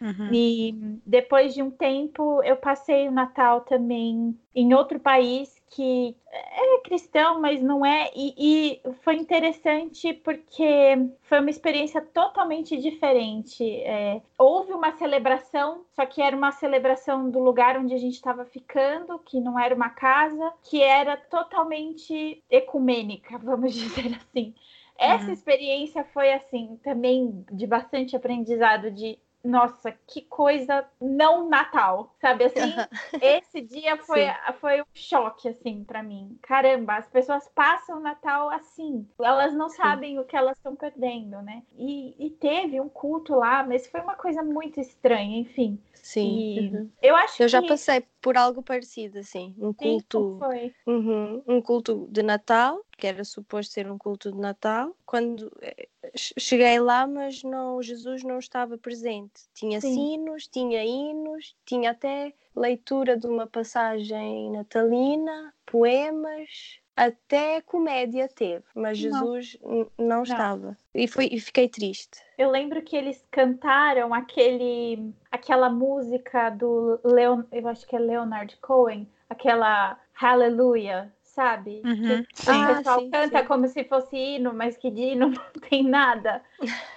[0.00, 0.28] Uhum.
[0.32, 6.80] E depois de um tempo, eu passei o Natal também em outro país que é
[6.84, 8.10] cristão, mas não é.
[8.14, 13.64] E, e, foi interessante porque foi uma experiência totalmente diferente.
[13.80, 18.44] É, houve uma celebração, só que era uma celebração do lugar onde a gente estava
[18.44, 24.54] ficando, que não era uma casa, que era totalmente ecumênica, vamos dizer assim.
[24.96, 25.32] Essa uhum.
[25.32, 32.74] experiência foi assim também de bastante aprendizado de nossa, que coisa não Natal, sabe assim?
[33.20, 34.26] Esse dia foi,
[34.58, 36.38] foi um choque, assim, para mim.
[36.42, 39.76] Caramba, as pessoas passam o Natal assim, elas não Sim.
[39.76, 41.62] sabem o que elas estão perdendo, né?
[41.76, 45.78] E, e, teve um culto lá, mas foi uma coisa muito estranha, enfim.
[45.94, 46.70] Sim.
[46.72, 46.90] Uhum.
[47.02, 47.52] Eu acho Eu que...
[47.52, 50.40] já passei por algo parecido, assim, um culto.
[50.50, 50.72] Sim.
[50.86, 54.96] Uhum, um culto de Natal, que era suposto ser um culto de Natal.
[55.04, 59.42] Quando eh, cheguei lá, mas não, Jesus não estava presente.
[59.52, 59.92] Tinha Sim.
[59.92, 68.98] sinos, tinha hinos, tinha até leitura de uma passagem natalina, poemas, até comédia teve, mas
[68.98, 70.76] Jesus não, não estava.
[70.94, 72.20] E, foi, e fiquei triste.
[72.38, 78.56] Eu lembro que eles cantaram aquele, aquela música do Leon, eu acho que é Leonard
[78.58, 81.82] Cohen, aquela Hallelujah, sabe?
[81.84, 83.46] Uhum, que o ah, pessoal sim, canta sim.
[83.46, 86.42] como se fosse hino, mas que de hino não tem nada.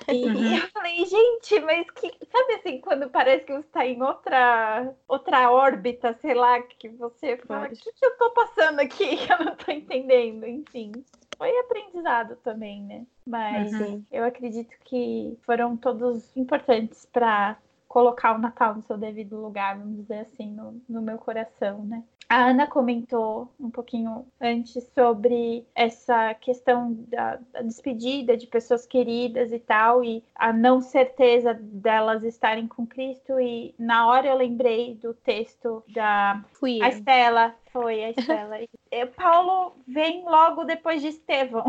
[0.08, 0.56] E uhum.
[0.56, 2.12] eu falei, gente, mas que.
[2.32, 7.38] Sabe assim, quando parece que você está em outra, outra órbita, sei lá, que você
[7.38, 10.45] fala, o que, que eu estou passando aqui que eu não estou entendendo?
[10.45, 10.91] Enfim.
[11.38, 13.06] Foi aprendizado também, né?
[13.26, 14.04] Mas uhum.
[14.12, 17.56] eu acredito que foram todos importantes para
[17.88, 22.04] colocar o Natal no seu devido lugar, vamos dizer assim, no, no meu coração, né?
[22.30, 29.54] A Ana comentou um pouquinho antes sobre essa questão da, da, despedida de pessoas queridas
[29.54, 33.39] e tal, e a não certeza delas estarem com Cristo.
[33.39, 38.58] E na hora eu lembrei do texto da Fui a Estela, foi a Estela.
[38.91, 41.65] e, Paulo vem logo depois de Estevão.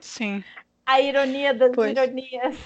[0.00, 0.44] Sim.
[0.90, 1.92] A ironia das pois.
[1.92, 2.56] ironias.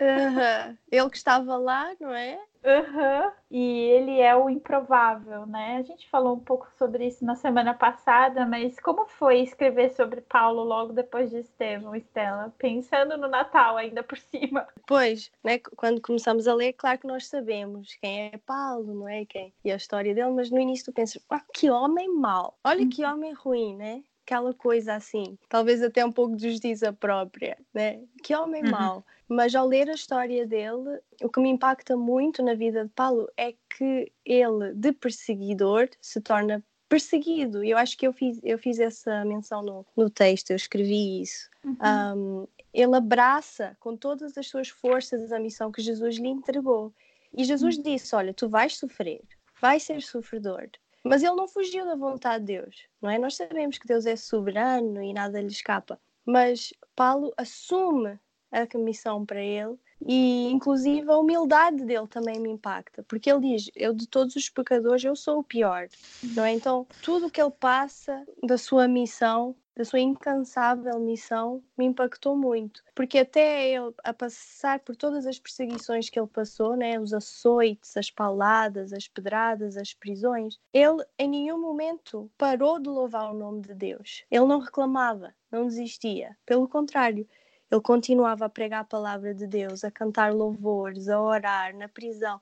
[0.00, 0.76] Uhum.
[0.90, 2.40] Ele que estava lá, não é?
[2.64, 3.30] Uhum.
[3.50, 5.76] E ele é o improvável, né?
[5.76, 10.22] A gente falou um pouco sobre isso na semana passada, mas como foi escrever sobre
[10.22, 12.54] Paulo logo depois de Estevão, Estela?
[12.56, 14.66] Pensando no Natal ainda por cima.
[14.86, 15.58] Pois, né?
[15.76, 19.26] Quando começamos a ler, claro que nós sabemos quem é Paulo, não é?
[19.26, 19.52] Quem?
[19.62, 23.04] E a história dele, mas no início tu pensas, ah, que homem mau, olha que
[23.04, 23.12] uhum.
[23.12, 24.02] homem ruim, né?
[24.24, 28.00] Aquela coisa assim, talvez até um pouco de justiça própria, né?
[28.22, 28.70] Que homem uhum.
[28.70, 29.06] mau.
[29.28, 33.28] Mas ao ler a história dele, o que me impacta muito na vida de Paulo
[33.36, 37.62] é que ele, de perseguidor, se torna perseguido.
[37.62, 41.48] Eu acho que eu fiz, eu fiz essa menção no, no texto, eu escrevi isso.
[41.64, 41.76] Uhum.
[41.82, 46.92] Um, ele abraça com todas as suas forças a missão que Jesus lhe entregou.
[47.36, 47.82] E Jesus uhum.
[47.82, 49.22] disse: Olha, tu vais sofrer,
[49.60, 50.68] vais ser sofredor,
[51.04, 53.18] mas ele não fugiu da vontade de Deus, não é?
[53.18, 56.00] Nós sabemos que Deus é soberano e nada lhe escapa.
[56.24, 58.18] Mas Paulo assume
[58.50, 63.70] a missão para ele e inclusive a humildade dele também me impacta, porque ele diz:
[63.74, 65.88] Eu de todos os pecadores eu sou o pior,
[66.22, 66.52] não é?
[66.52, 72.36] Então, tudo o que ele passa da sua missão da sua incansável missão me impactou
[72.36, 77.12] muito, porque até ele a passar por todas as perseguições que ele passou, né, os
[77.12, 83.38] açoites, as pauladas, as pedradas, as prisões, ele em nenhum momento parou de louvar o
[83.38, 84.24] nome de Deus.
[84.30, 86.36] Ele não reclamava, não desistia.
[86.46, 87.26] Pelo contrário,
[87.70, 92.40] ele continuava a pregar a palavra de Deus, a cantar louvores, a orar na prisão,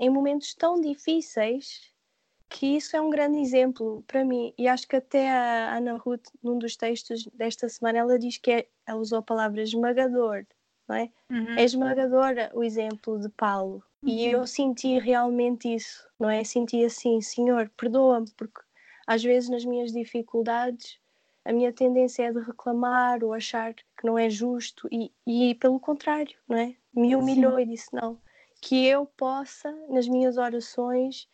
[0.00, 1.91] em momentos tão difíceis
[2.52, 4.52] que isso é um grande exemplo para mim.
[4.58, 8.50] E acho que até a Ana Ruth, num dos textos desta semana, ela diz que
[8.50, 10.44] é, ela usou a palavra esmagador,
[10.86, 11.10] não é?
[11.30, 11.58] Uhum.
[11.58, 13.82] É esmagadora o exemplo de Paulo.
[14.02, 14.08] Uhum.
[14.10, 16.44] E eu senti realmente isso, não é?
[16.44, 18.60] Senti assim, Senhor, perdoa-me, porque
[19.06, 21.00] às vezes nas minhas dificuldades
[21.46, 25.80] a minha tendência é de reclamar ou achar que não é justo e, e pelo
[25.80, 26.76] contrário, não é?
[26.94, 27.62] Me humilhou Sim.
[27.62, 28.20] e disse não,
[28.60, 31.26] que eu possa nas minhas orações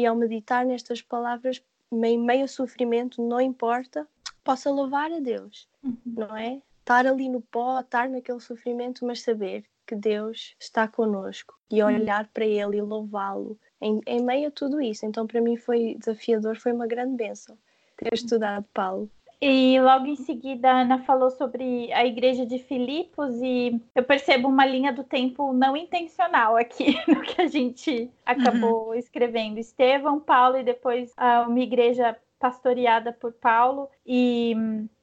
[0.00, 4.06] e ao meditar nestas palavras, em meio a sofrimento, não importa,
[4.42, 5.98] possa louvar a Deus, uhum.
[6.06, 6.62] não é?
[6.80, 11.88] Estar ali no pó, estar naquele sofrimento, mas saber que Deus está conosco e uhum.
[11.88, 15.04] olhar para Ele e louvá-lo em, em meio a tudo isso.
[15.04, 17.56] Então, para mim, foi desafiador, foi uma grande bênção
[17.96, 19.10] ter estudado Paulo.
[19.42, 24.48] E logo em seguida a Ana falou sobre a igreja de Filipos e eu percebo
[24.48, 28.94] uma linha do tempo não intencional aqui no que a gente acabou uhum.
[28.94, 29.58] escrevendo.
[29.58, 33.88] Estevão, Paulo e depois uh, uma igreja pastoreada por Paulo.
[34.06, 34.54] E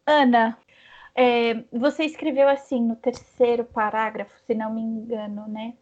[0.06, 0.56] Ana,
[1.16, 5.74] é, você escreveu assim no terceiro parágrafo, se não me engano, né?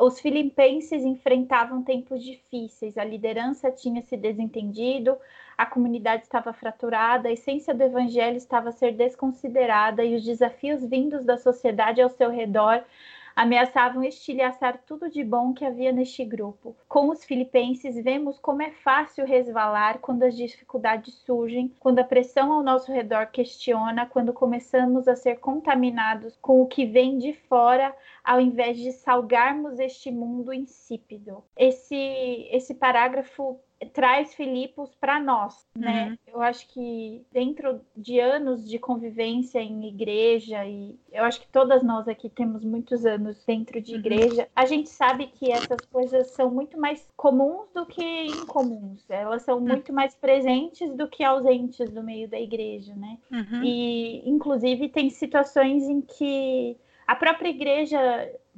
[0.00, 5.16] Os filipenses enfrentavam tempos difíceis, a liderança tinha se desentendido,
[5.56, 10.84] a comunidade estava fraturada, a essência do evangelho estava a ser desconsiderada e os desafios
[10.84, 12.84] vindos da sociedade ao seu redor
[13.34, 16.76] ameaçavam estilhaçar tudo de bom que havia neste grupo.
[16.88, 22.52] Com os filipenses, vemos como é fácil resvalar quando as dificuldades surgem, quando a pressão
[22.52, 27.94] ao nosso redor questiona, quando começamos a ser contaminados com o que vem de fora,
[28.22, 31.42] ao invés de salgarmos este mundo insípido.
[31.56, 31.96] Esse,
[32.50, 33.58] esse parágrafo
[33.92, 36.08] traz Filipos para nós, né?
[36.08, 36.34] Uhum.
[36.34, 41.82] Eu acho que dentro de anos de convivência em igreja e eu acho que todas
[41.82, 43.98] nós aqui temos muitos anos dentro de uhum.
[43.98, 49.04] igreja, a gente sabe que essas coisas são muito mais comuns do que incomuns.
[49.08, 49.64] Elas são uhum.
[49.64, 53.18] muito mais presentes do que ausentes do meio da igreja, né?
[53.30, 53.62] Uhum.
[53.62, 57.98] E inclusive tem situações em que a própria igreja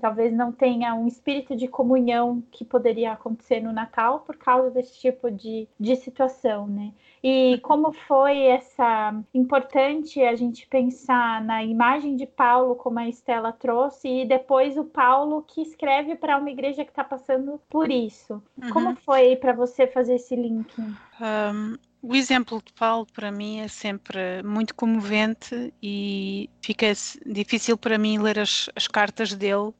[0.00, 4.98] talvez não tenha um espírito de comunhão que poderia acontecer no Natal por causa desse
[4.98, 6.92] tipo de, de situação, né?
[7.22, 13.52] E como foi essa importante a gente pensar na imagem de Paulo, como a Estela
[13.52, 18.42] trouxe, e depois o Paulo que escreve para uma igreja que está passando por isso.
[18.62, 18.70] Uhum.
[18.70, 20.72] Como foi para você fazer esse link?
[20.78, 21.76] Um,
[22.08, 26.86] o exemplo de Paulo para mim é sempre muito comovente e fica
[27.26, 29.72] difícil para mim ler as, as cartas dele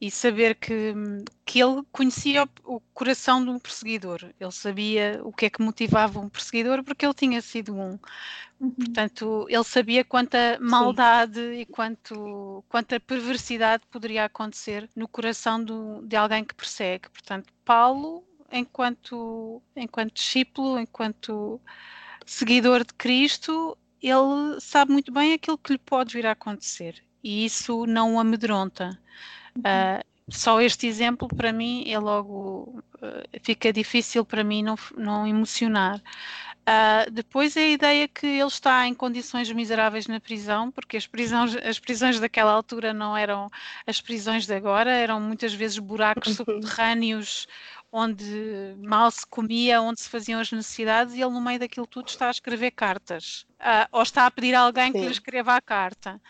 [0.00, 0.94] e saber que,
[1.44, 4.32] que ele conhecia o, o coração de um perseguidor.
[4.40, 7.98] Ele sabia o que é que motivava um perseguidor porque ele tinha sido um.
[8.58, 8.70] Uhum.
[8.72, 11.52] Portanto, ele sabia quanta maldade Sim.
[11.52, 17.08] e quanto, quanta perversidade poderia acontecer no coração do, de alguém que persegue.
[17.10, 21.60] Portanto, Paulo, enquanto, enquanto discípulo, enquanto
[22.26, 27.44] seguidor de Cristo, ele sabe muito bem aquilo que lhe pode vir a acontecer e
[27.44, 28.98] isso não o amedronta.
[29.58, 35.26] Uh, só este exemplo para mim é logo uh, fica difícil para mim não, não
[35.26, 36.02] emocionar.
[36.62, 41.06] Uh, depois é a ideia que ele está em condições miseráveis na prisão, porque as
[41.06, 43.50] prisões, as prisões daquela altura não eram
[43.84, 46.44] as prisões de agora, eram muitas vezes buracos uhum.
[46.44, 47.48] subterrâneos
[47.92, 52.08] onde mal se comia, onde se faziam as necessidades, e ele no meio daquilo tudo
[52.08, 54.92] está a escrever cartas, uh, ou está a pedir a alguém Sim.
[54.92, 56.20] que lhe escreva a carta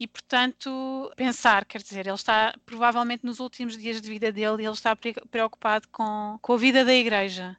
[0.00, 4.72] e, portanto, pensar, quer dizer, ele está provavelmente nos últimos dias de vida dele, ele
[4.72, 7.54] está preocupado com, com a vida da igreja,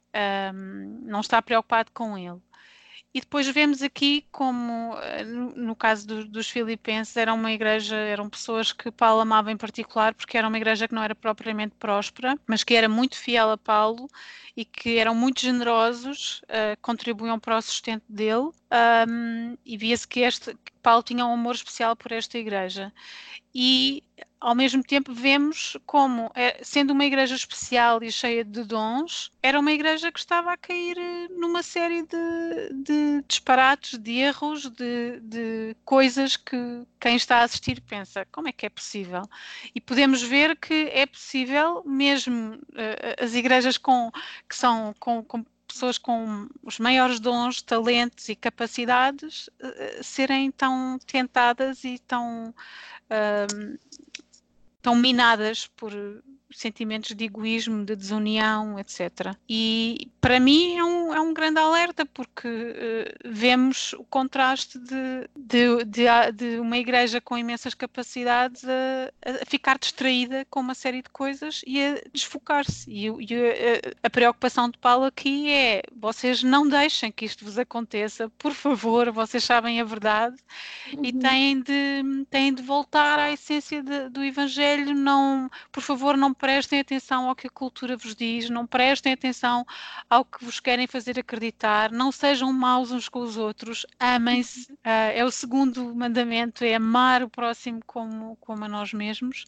[0.52, 2.42] um, não está preocupado com ele.
[3.14, 8.30] E depois vemos aqui como, eh, no caso do, dos filipenses, era uma igreja, eram
[8.30, 12.40] pessoas que Paulo amava em particular, porque era uma igreja que não era propriamente próspera,
[12.48, 14.08] mas que era muito fiel a Paulo
[14.56, 18.50] e que eram muito generosos, uh, contribuíam para o sustento dele,
[19.10, 22.94] um, e via-se que, este, que Paulo tinha um amor especial por esta igreja.
[23.54, 24.04] E
[24.42, 29.60] ao mesmo tempo vemos como, é, sendo uma igreja especial e cheia de dons, era
[29.60, 35.20] uma igreja que estava a cair eh, numa série de, de disparates, de erros, de,
[35.22, 36.58] de, coisas que
[37.00, 39.22] quem está a assistir pensa, como é que é possível?
[39.76, 44.12] E podemos ver que é possível, mesmo uh, as igrejas com,
[44.50, 51.00] que são com, com pessoas com os maiores dons, talentos e capacidades uh, serem tão
[51.06, 52.54] tentadas e tão
[53.10, 53.80] uh,
[54.82, 55.92] tão minadas por
[56.54, 59.36] sentimentos de egoísmo, de desunião, etc.
[59.50, 65.30] E para mim é um, é um grande alerta, porque uh, vemos o contraste de,
[65.36, 71.02] de, de, de, uma igreja com imensas capacidades a, a, ficar distraída com uma série
[71.02, 72.90] de coisas e a desfocar-se.
[72.90, 77.58] E, e a, a, preocupação de Paulo aqui é: vocês não deixem que isto vos
[77.58, 80.36] aconteça, por favor, vocês sabem a verdade
[80.94, 81.04] uhum.
[81.04, 84.94] e têm de, têm de voltar à essência do Evangelho.
[84.94, 89.64] Não, por favor, não prestem atenção ao que a cultura vos diz, não prestem atenção
[90.10, 94.74] ao que vos querem fazer acreditar, não sejam maus uns com os outros, amem-se.
[94.74, 99.46] Uh, é o segundo mandamento, é amar o próximo como, como a nós mesmos.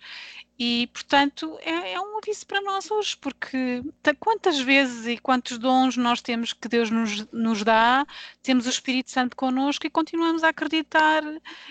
[0.57, 3.81] E, portanto, é, é, um aviso para nós hoje, porque
[4.19, 8.05] quantas vezes e quantos dons nós temos que Deus nos, nos dá,
[8.43, 11.23] temos o Espírito Santo connosco e continuamos a acreditar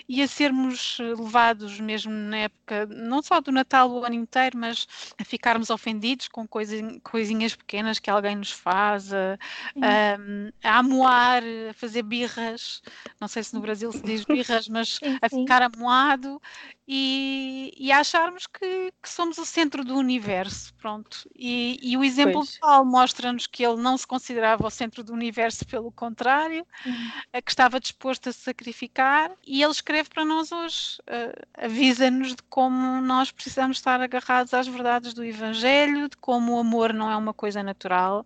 [0.07, 4.85] e a sermos levados, mesmo na época, não só do Natal o ano inteiro, mas
[5.17, 9.39] a ficarmos ofendidos com coisinhas, coisinhas pequenas que alguém nos faz, a,
[9.81, 12.81] a, a amoar, a fazer birras.
[13.19, 16.41] Não sei se no Brasil se diz birras, mas a ficar amoado
[16.87, 18.65] e, e acharmos que,
[19.01, 21.29] que, somos o centro do universo, pronto.
[21.35, 22.51] E, e o exemplo pois.
[22.51, 27.41] de Paulo mostra-nos que ele não se considerava o centro do universo, pelo contrário, uhum.
[27.43, 29.31] que estava disposto a se sacrificar.
[29.45, 34.67] E ele escreve para nós hoje, uh, avisa-nos de como nós precisamos estar agarrados às
[34.67, 38.25] verdades do Evangelho, de como o amor não é uma coisa natural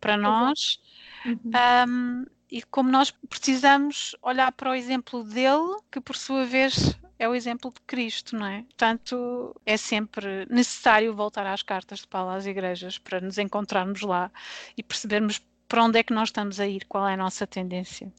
[0.00, 0.80] para nós.
[1.24, 1.50] Uhum.
[1.88, 7.28] Um, e como nós precisamos olhar para o exemplo dele, que por sua vez é
[7.28, 8.62] o exemplo de Cristo, não é?
[8.62, 14.30] Portanto, é sempre necessário voltar às cartas de Paulo às igrejas para nos encontrarmos lá
[14.76, 18.10] e percebermos para onde é que nós estamos a ir, qual é a nossa tendência.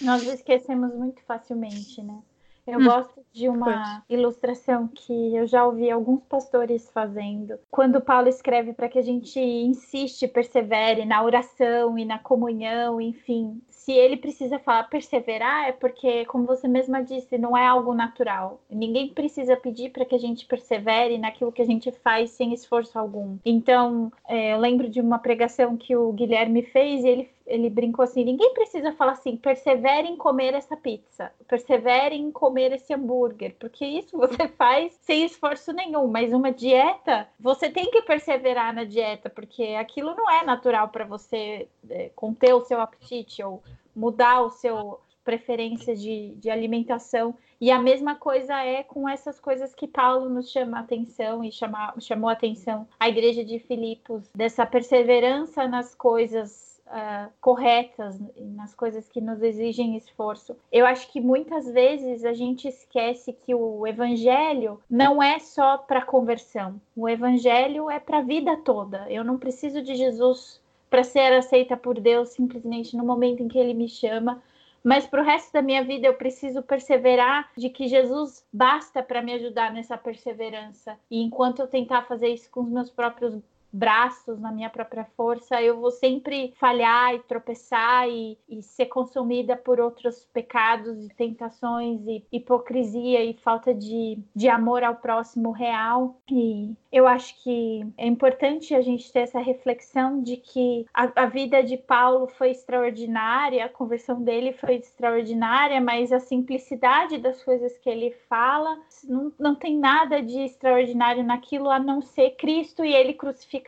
[0.00, 2.20] Nós esquecemos muito facilmente, né?
[2.64, 4.20] Eu hum, gosto de uma pois.
[4.20, 7.58] ilustração que eu já ouvi alguns pastores fazendo.
[7.68, 13.60] Quando Paulo escreve para que a gente insiste, persevere na oração e na comunhão, enfim,
[13.84, 18.60] se ele precisa falar perseverar, é porque, como você mesma disse, não é algo natural.
[18.70, 22.96] Ninguém precisa pedir para que a gente persevere naquilo que a gente faz sem esforço
[22.96, 23.38] algum.
[23.44, 28.04] Então, é, eu lembro de uma pregação que o Guilherme fez e ele, ele brincou
[28.04, 33.56] assim: ninguém precisa falar assim, persevere em comer essa pizza, persevere em comer esse hambúrguer,
[33.58, 36.06] porque isso você faz sem esforço nenhum.
[36.06, 41.04] Mas uma dieta, você tem que perseverar na dieta, porque aquilo não é natural para
[41.04, 43.60] você é, conter o seu apetite ou
[43.94, 47.34] mudar o seu preferência de, de alimentação.
[47.60, 51.94] E a mesma coisa é com essas coisas que Paulo nos chama atenção e chama,
[52.00, 59.20] chamou atenção a igreja de Filipos, dessa perseverança nas coisas uh, corretas, nas coisas que
[59.20, 60.56] nos exigem esforço.
[60.70, 66.02] Eu acho que muitas vezes a gente esquece que o evangelho não é só para
[66.02, 66.80] conversão.
[66.96, 69.06] O evangelho é para a vida toda.
[69.10, 70.61] Eu não preciso de Jesus
[70.92, 74.42] para ser aceita por Deus simplesmente no momento em que ele me chama
[74.84, 79.22] mas para o resto da minha vida eu preciso perseverar de que Jesus basta para
[79.22, 80.98] me ajudar nessa perseverança.
[81.08, 83.38] E enquanto eu tentar fazer isso com os meus próprios
[83.72, 89.56] braços, na minha própria força, eu vou sempre falhar e tropeçar e, e ser consumida
[89.56, 96.20] por outros pecados e tentações e hipocrisia e falta de, de amor ao próximo real.
[96.30, 101.26] E eu acho que é importante a gente ter essa reflexão de que a, a
[101.26, 107.78] vida de Paulo foi extraordinária, a conversão dele foi extraordinária, mas a simplicidade das coisas
[107.78, 112.92] que ele fala não, não tem nada de extraordinário naquilo a não ser Cristo e
[112.92, 113.61] ele crucificado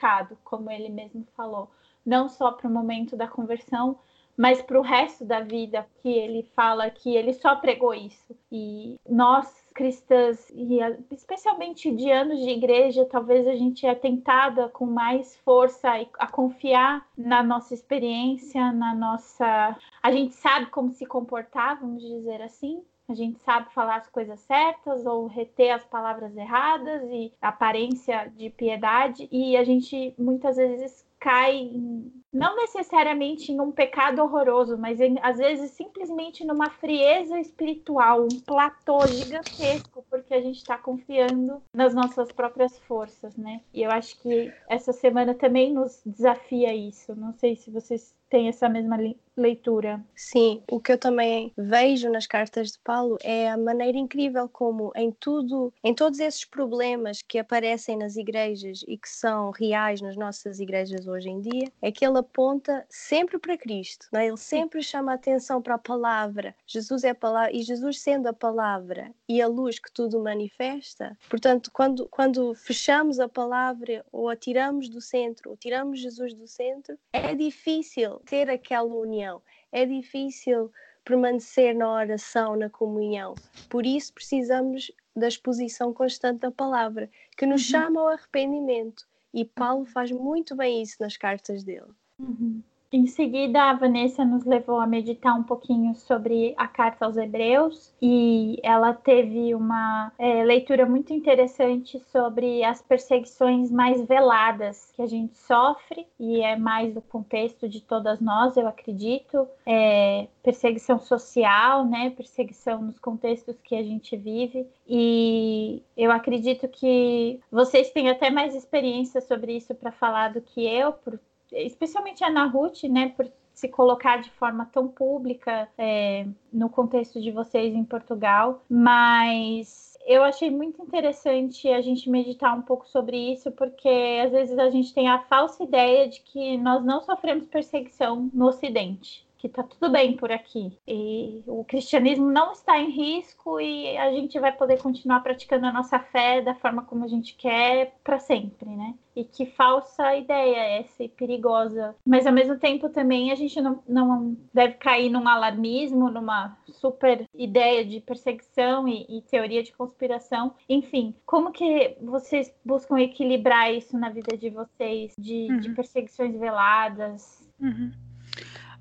[0.45, 1.71] como ele mesmo falou,
[2.05, 3.99] não só para o momento da conversão,
[4.37, 8.37] mas para o resto da vida, que ele fala que ele só pregou isso.
[8.51, 10.79] E nós, cristãs, e
[11.11, 15.89] especialmente de anos de igreja, talvez a gente é tentada com mais força
[16.19, 19.77] a confiar na nossa experiência, na nossa.
[20.03, 24.41] A gente sabe como se comportar, vamos dizer assim, a gente sabe falar as coisas
[24.41, 31.07] certas ou reter as palavras erradas e aparência de piedade e a gente muitas vezes
[31.21, 37.39] cai em, não necessariamente em um pecado horroroso, mas em, às vezes simplesmente numa frieza
[37.39, 43.61] espiritual, um platô gigantesco, porque a gente está confiando nas nossas próprias forças, né?
[43.72, 47.14] E eu acho que essa semana também nos desafia isso.
[47.14, 48.99] Não sei se vocês têm essa mesma
[49.37, 50.05] leitura.
[50.16, 54.91] Sim, o que eu também vejo nas cartas de Paulo é a maneira incrível como
[54.97, 60.16] em tudo, em todos esses problemas que aparecem nas igrejas e que são reais nas
[60.16, 64.27] nossas igrejas hoje em dia, é que ele aponta sempre para Cristo, não é?
[64.27, 66.55] ele sempre chama a atenção para a palavra.
[66.66, 71.16] Jesus é a palavra e Jesus sendo a palavra e a luz que tudo manifesta.
[71.29, 76.47] Portanto, quando quando fechamos a palavra ou a tiramos do centro, ou tiramos Jesus do
[76.47, 79.43] centro, é difícil ter aquela união.
[79.70, 80.70] É difícil
[81.05, 83.35] permanecer na oração, na comunhão.
[83.68, 87.70] Por isso precisamos da exposição constante da palavra, que nos uhum.
[87.70, 89.07] chama ao arrependimento.
[89.33, 91.93] E Paulo faz muito bem isso nas cartas dele.
[92.19, 92.62] Uhum.
[92.97, 97.93] Em seguida, a Vanessa nos levou a meditar um pouquinho sobre a carta aos Hebreus
[98.01, 105.07] e ela teve uma é, leitura muito interessante sobre as perseguições mais veladas que a
[105.07, 109.49] gente sofre e é mais do contexto de todas nós, eu acredito.
[109.67, 112.11] É, perseguição social, né?
[112.11, 114.69] Perseguição nos contextos que a gente vive.
[114.87, 120.65] E eu acredito que vocês têm até mais experiência sobre isso para falar do que
[120.65, 121.19] eu, por
[121.55, 122.53] especialmente a Ana
[122.91, 128.63] né, por se colocar de forma tão pública é, no contexto de vocês em Portugal,
[128.69, 134.59] mas eu achei muito interessante a gente meditar um pouco sobre isso, porque às vezes
[134.59, 139.49] a gente tem a falsa ideia de que nós não sofremos perseguição no Ocidente que
[139.51, 140.79] tá tudo bem por aqui.
[140.89, 145.73] E o cristianismo não está em risco e a gente vai poder continuar praticando a
[145.73, 148.95] nossa fé da forma como a gente quer para sempre, né?
[149.15, 151.95] E que falsa ideia é essa e perigosa.
[152.07, 157.29] Mas ao mesmo tempo também a gente não, não deve cair num alarmismo, numa super
[157.35, 160.55] ideia de perseguição e, e teoria de conspiração.
[160.67, 165.61] Enfim, como que vocês buscam equilibrar isso na vida de vocês, de, uhum.
[165.61, 167.47] de perseguições veladas?
[167.61, 167.93] Uhum.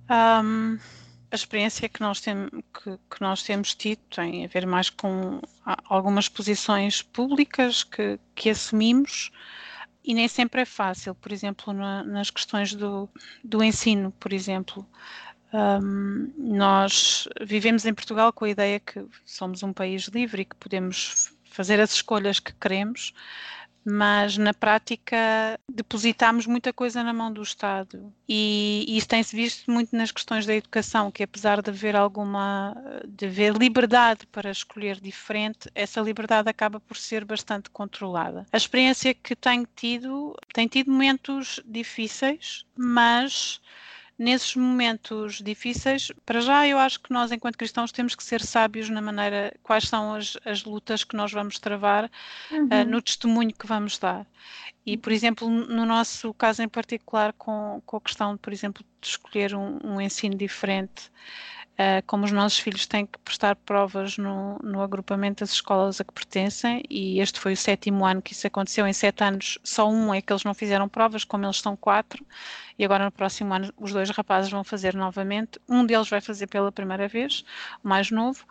[0.10, 0.78] Um,
[1.32, 5.42] a experiência que nós, tem, que, que nós, temos tido tem a ver mais com
[5.86, 9.32] algumas posições públicas que, que assumimos
[10.04, 11.16] e nem sempre é fácil.
[11.16, 13.10] Por exemplo, na, nas questões do,
[13.44, 14.88] do ensino, por exemplo,
[15.54, 20.56] um, nós vivemos em Portugal com a ideia que somos um país livre e que
[20.56, 23.14] podemos fazer as escolhas que queremos,
[23.86, 29.70] mas na prática depositamos muita coisa na mão do Estado e, e isso tem-se visto
[29.70, 32.76] muito nas questões da educação, que apesar de haver alguma,
[33.08, 38.46] de haver liberdade para escolher diferente, essa liberdade acaba por ser bastante controlada.
[38.52, 43.62] A experiência que tenho tido, tem tido momentos difíceis, mas
[44.18, 48.90] nesses momentos difíceis, para já eu acho que nós, enquanto cristãos, temos que ser sábios
[48.90, 52.10] na maneira quais são as, as lutas que nós vamos travar
[52.52, 52.66] uhum.
[52.66, 54.26] uh, no testemunho que vamos dar.
[54.86, 59.08] E, por exemplo, no nosso caso em particular, com, com a questão, por exemplo, de
[59.08, 61.10] escolher um, um ensino diferente,
[62.06, 66.14] como os nossos filhos têm que prestar provas no, no agrupamento das escolas a que
[66.14, 68.86] pertencem, e este foi o sétimo ano que isso aconteceu.
[68.88, 72.26] Em sete anos, só um é que eles não fizeram provas, como eles são quatro,
[72.78, 75.60] e agora no próximo ano os dois rapazes vão fazer novamente.
[75.68, 77.44] Um deles vai fazer pela primeira vez,
[77.84, 78.46] o mais novo.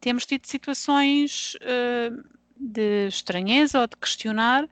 [0.00, 2.24] Temos tido situações uh,
[2.56, 4.68] de estranheza ou de questionar,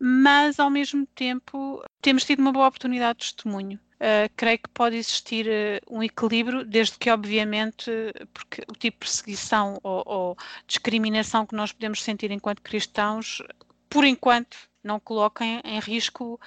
[0.00, 3.78] mas ao mesmo tempo temos tido uma boa oportunidade de testemunho.
[4.00, 7.90] Uh, creio que pode existir uh, um equilíbrio, desde que, obviamente,
[8.32, 10.36] porque o tipo de perseguição ou, ou,
[10.66, 13.42] discriminação que nós podemos sentir enquanto cristãos,
[13.90, 16.40] por enquanto, não coloquem em risco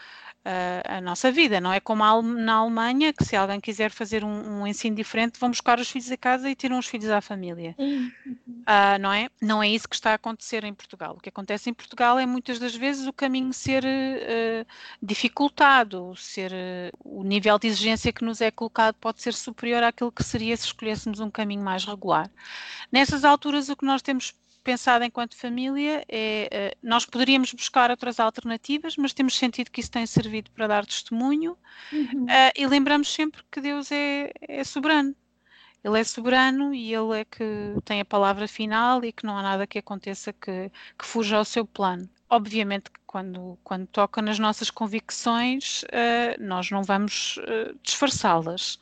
[0.46, 4.62] a, a nossa vida, não é como na Alemanha, que se alguém quiser fazer um,
[4.62, 7.74] um, ensino diferente, vão buscar os filhos a casa e tiram os filhos à família.
[7.78, 8.12] Uhum.
[8.28, 9.30] Uh, não é?
[9.42, 11.16] Não é isso que está a acontecer em Portugal.
[11.18, 14.66] O que acontece em Portugal é muitas das vezes o caminho ser uh,
[15.02, 20.12] dificultado, ser uh, o nível de exigência que nos é colocado pode ser superior àquilo
[20.12, 22.30] que seria se escolhêssemos um caminho mais regular.
[22.92, 24.34] Nessas alturas, o que nós temos
[24.64, 29.92] pensado enquanto família é eh, nós poderíamos buscar outras alternativas, mas temos sentido que isso
[29.92, 31.58] tem servido para dar testemunho
[31.92, 32.24] uhum.
[32.24, 35.16] uh, e lembramos sempre que Deus é, é, soberano.
[35.84, 37.44] Ele é soberano e ele é que
[37.84, 41.44] tem a palavra final e que não há nada que aconteça que, que fuja ao
[41.44, 42.10] seu plano.
[42.30, 47.38] Obviamente que quando, quando toca nas nossas convicções, uh, nós não vamos
[47.84, 48.80] disfarçá-las.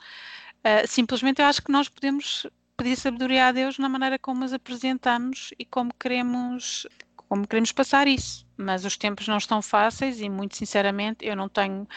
[0.88, 2.46] simplesmente eu acho que nós podemos
[2.82, 8.08] pedir sabedoria a Deus na maneira como as apresentamos e como queremos, como queremos passar
[8.08, 8.44] isso.
[8.58, 11.88] Mas os tempos não estão fáceis e, muito sinceramente, eu não tenho.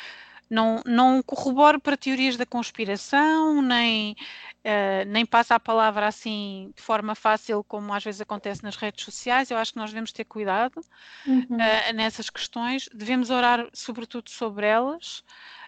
[0.51, 6.83] Não, não corroboro para teorias da conspiração, nem, uh, nem passa a palavra assim de
[6.83, 9.51] forma fácil, como às vezes acontece nas redes sociais.
[9.51, 10.85] Eu acho que nós devemos ter cuidado
[11.27, 11.47] uhum.
[11.51, 15.25] uh, nessas questões, devemos orar sobretudo sobre elas.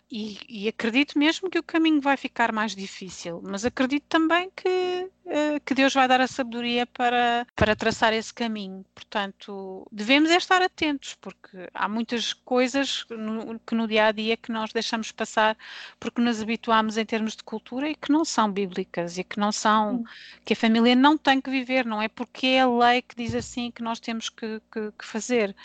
[0.09, 5.11] E, e, acredito mesmo que o caminho vai ficar mais difícil, mas acredito também que,
[5.25, 8.87] uh, que Deus vai dar a sabedoria para, para traçar esse caminho.
[8.95, 14.37] Portanto, devemos é estar atentos, porque há muitas coisas no, que no dia a dia
[14.37, 15.57] que nós deixamos passar
[15.99, 19.51] porque nos habituamos em termos de cultura e que não são bíblicas e que não
[19.51, 20.05] são,
[20.45, 23.35] que a família não tem que viver, não é porque é a lei que diz
[23.35, 25.57] assim que nós temos que, que, que fazer.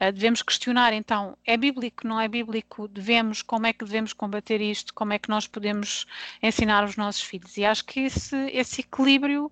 [0.00, 2.88] Uh, devemos questionar, então, é bíblico, não é bíblico?
[2.88, 4.92] Devemos, como é que devemos combater isto?
[4.94, 6.06] Como é que nós podemos
[6.42, 7.56] ensinar os nossos filhos?
[7.56, 9.50] E acho que esse, esse equilíbrio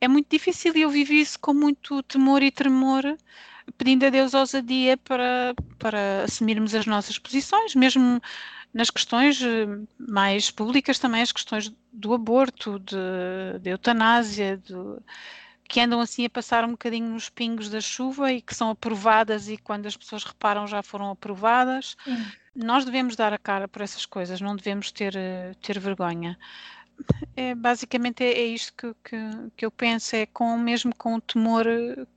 [0.00, 3.02] é muito difícil e eu vivi isso com muito temor e tremor,
[3.76, 8.20] pedindo a Deus ousadia para, para assumirmos as nossas posições, mesmo
[8.72, 9.66] nas questões eh,
[9.98, 14.74] mais públicas também, as questões do aborto, de, de eutanásia, de,
[15.70, 19.48] que andam assim a passar um bocadinho nos pingos da chuva e que são aprovadas
[19.48, 21.96] e quando as pessoas reparam já foram aprovadas.
[22.02, 22.26] Sim.
[22.56, 26.36] Nós devemos dar a cara por essas coisas, não devemos ter, eh, ter vergonha.
[27.36, 29.16] É, basicamente é, é isto que, que,
[29.56, 31.64] que, eu penso, é com, mesmo com o temor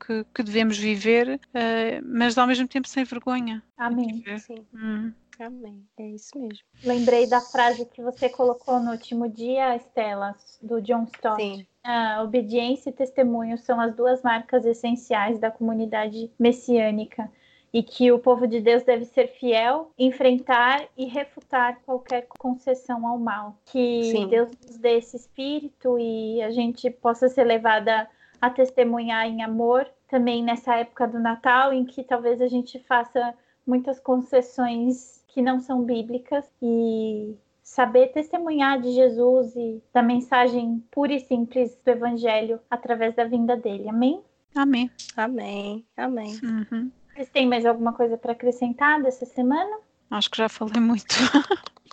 [0.04, 3.64] que, que devemos viver, uh, mas ao mesmo tempo sem vergonha.
[3.78, 4.24] Amém.
[4.39, 4.66] Sim.
[4.74, 5.14] Hum.
[5.40, 5.84] Amém.
[5.98, 6.64] É isso mesmo.
[6.84, 11.42] Lembrei da frase que você colocou no último dia, Estela, do John Stott.
[11.42, 11.66] Sim.
[11.84, 17.30] A obediência e testemunho são as duas marcas essenciais da comunidade messiânica
[17.74, 23.18] e que o povo de Deus deve ser fiel, enfrentar e refutar qualquer concessão ao
[23.18, 23.58] mal.
[23.66, 24.28] Que Sim.
[24.28, 28.08] Deus nos dê esse espírito e a gente possa ser levada
[28.40, 33.34] a testemunhar em amor também nessa época do Natal, em que talvez a gente faça
[33.66, 41.14] muitas concessões que não são bíblicas e saber testemunhar de Jesus e da mensagem pura
[41.14, 43.89] e simples do Evangelho através da vinda dele.
[43.89, 44.22] Amém?
[44.55, 44.91] Amém.
[45.18, 45.86] Amém.
[45.97, 46.39] Amém.
[46.43, 46.91] Uhum.
[47.14, 49.80] Vocês têm mais alguma coisa para acrescentar dessa semana?
[50.11, 51.16] Acho que já falei muito.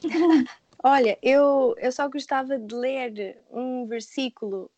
[0.83, 4.71] Olha, eu, eu só gostava de ler um versículo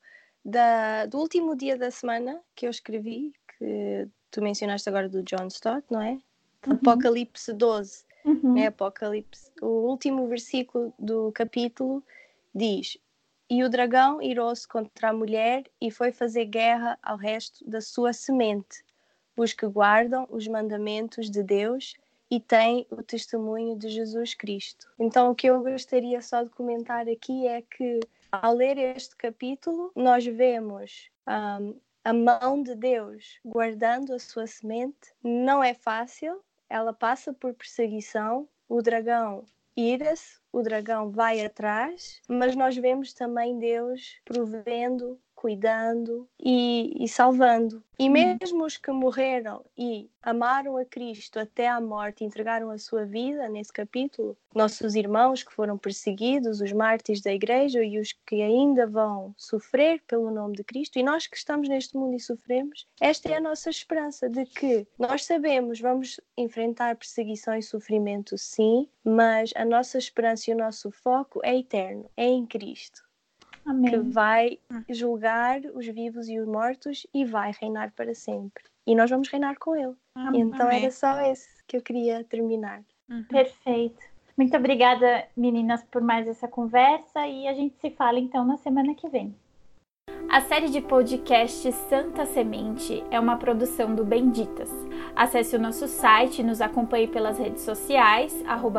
[0.45, 5.47] da, do último dia da semana que eu escrevi, que tu mencionaste agora do John
[5.47, 6.19] Stott, não é?
[6.67, 6.75] Uhum.
[6.75, 8.55] Apocalipse 12 uhum.
[8.55, 12.03] né, Apocalipse, o último versículo do capítulo
[12.55, 12.97] diz:
[13.49, 18.13] E o dragão irou-se contra a mulher e foi fazer guerra ao resto da sua
[18.13, 18.85] semente,
[19.37, 21.95] os que guardam os mandamentos de Deus
[22.31, 24.91] e têm o testemunho de Jesus Cristo.
[24.99, 28.01] Então, o que eu gostaria só de comentar aqui é que,
[28.31, 35.13] ao ler este capítulo, nós vemos um, a mão de Deus guardando a sua semente.
[35.23, 36.43] Não é fácil,
[36.73, 39.45] ela passa por perseguição, o dragão
[39.77, 47.83] ira-se, o dragão vai atrás, mas nós vemos também Deus provendo cuidando e, e salvando.
[47.99, 48.13] E uhum.
[48.13, 53.49] mesmo os que morreram e amaram a Cristo até à morte, entregaram a sua vida
[53.49, 58.87] nesse capítulo, nossos irmãos que foram perseguidos, os mártires da igreja e os que ainda
[58.87, 63.29] vão sofrer pelo nome de Cristo, e nós que estamos neste mundo e sofremos, esta
[63.29, 69.51] é a nossa esperança de que nós sabemos, vamos enfrentar perseguição e sofrimento, sim, mas
[69.57, 73.03] a nossa esperança e o nosso foco é eterno, é em Cristo.
[73.65, 73.91] Amém.
[73.91, 74.83] Que vai hum.
[74.91, 78.65] julgar os vivos e os mortos e vai reinar para sempre.
[78.87, 79.95] E nós vamos reinar com Ele.
[80.15, 80.43] Amém.
[80.43, 82.83] Então era só esse que eu queria terminar.
[83.09, 83.25] Uhum.
[83.25, 84.03] Perfeito.
[84.37, 88.95] Muito obrigada, meninas, por mais essa conversa e a gente se fala então na semana
[88.95, 89.35] que vem.
[90.33, 94.71] A série de podcast Santa Semente é uma produção do Benditas.
[95.15, 98.35] Acesse o nosso site e nos acompanhe pelas redes sociais,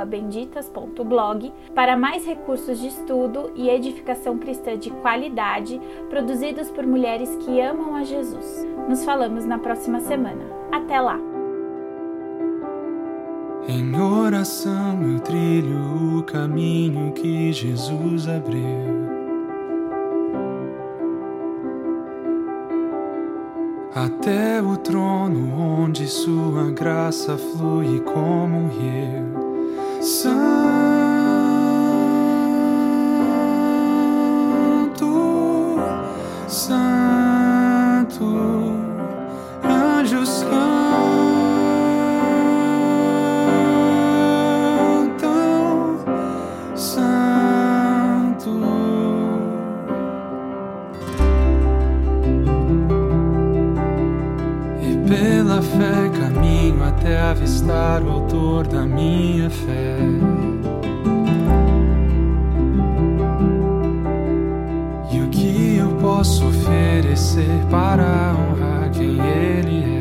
[0.10, 5.80] benditas.blog, para mais recursos de estudo e edificação cristã de qualidade
[6.10, 8.66] produzidos por mulheres que amam a Jesus.
[8.89, 10.43] Nos falamos na próxima semana.
[10.72, 11.20] Até lá!
[13.68, 19.03] Em oração eu trilho o caminho que Jesus abriu.
[23.96, 29.32] Até o trono onde sua graça flui como rio.
[30.02, 30.34] Santo,
[36.48, 37.12] Santo,
[59.54, 59.97] fé.
[65.12, 69.93] E o que eu posso oferecer para honrar quem Ele é?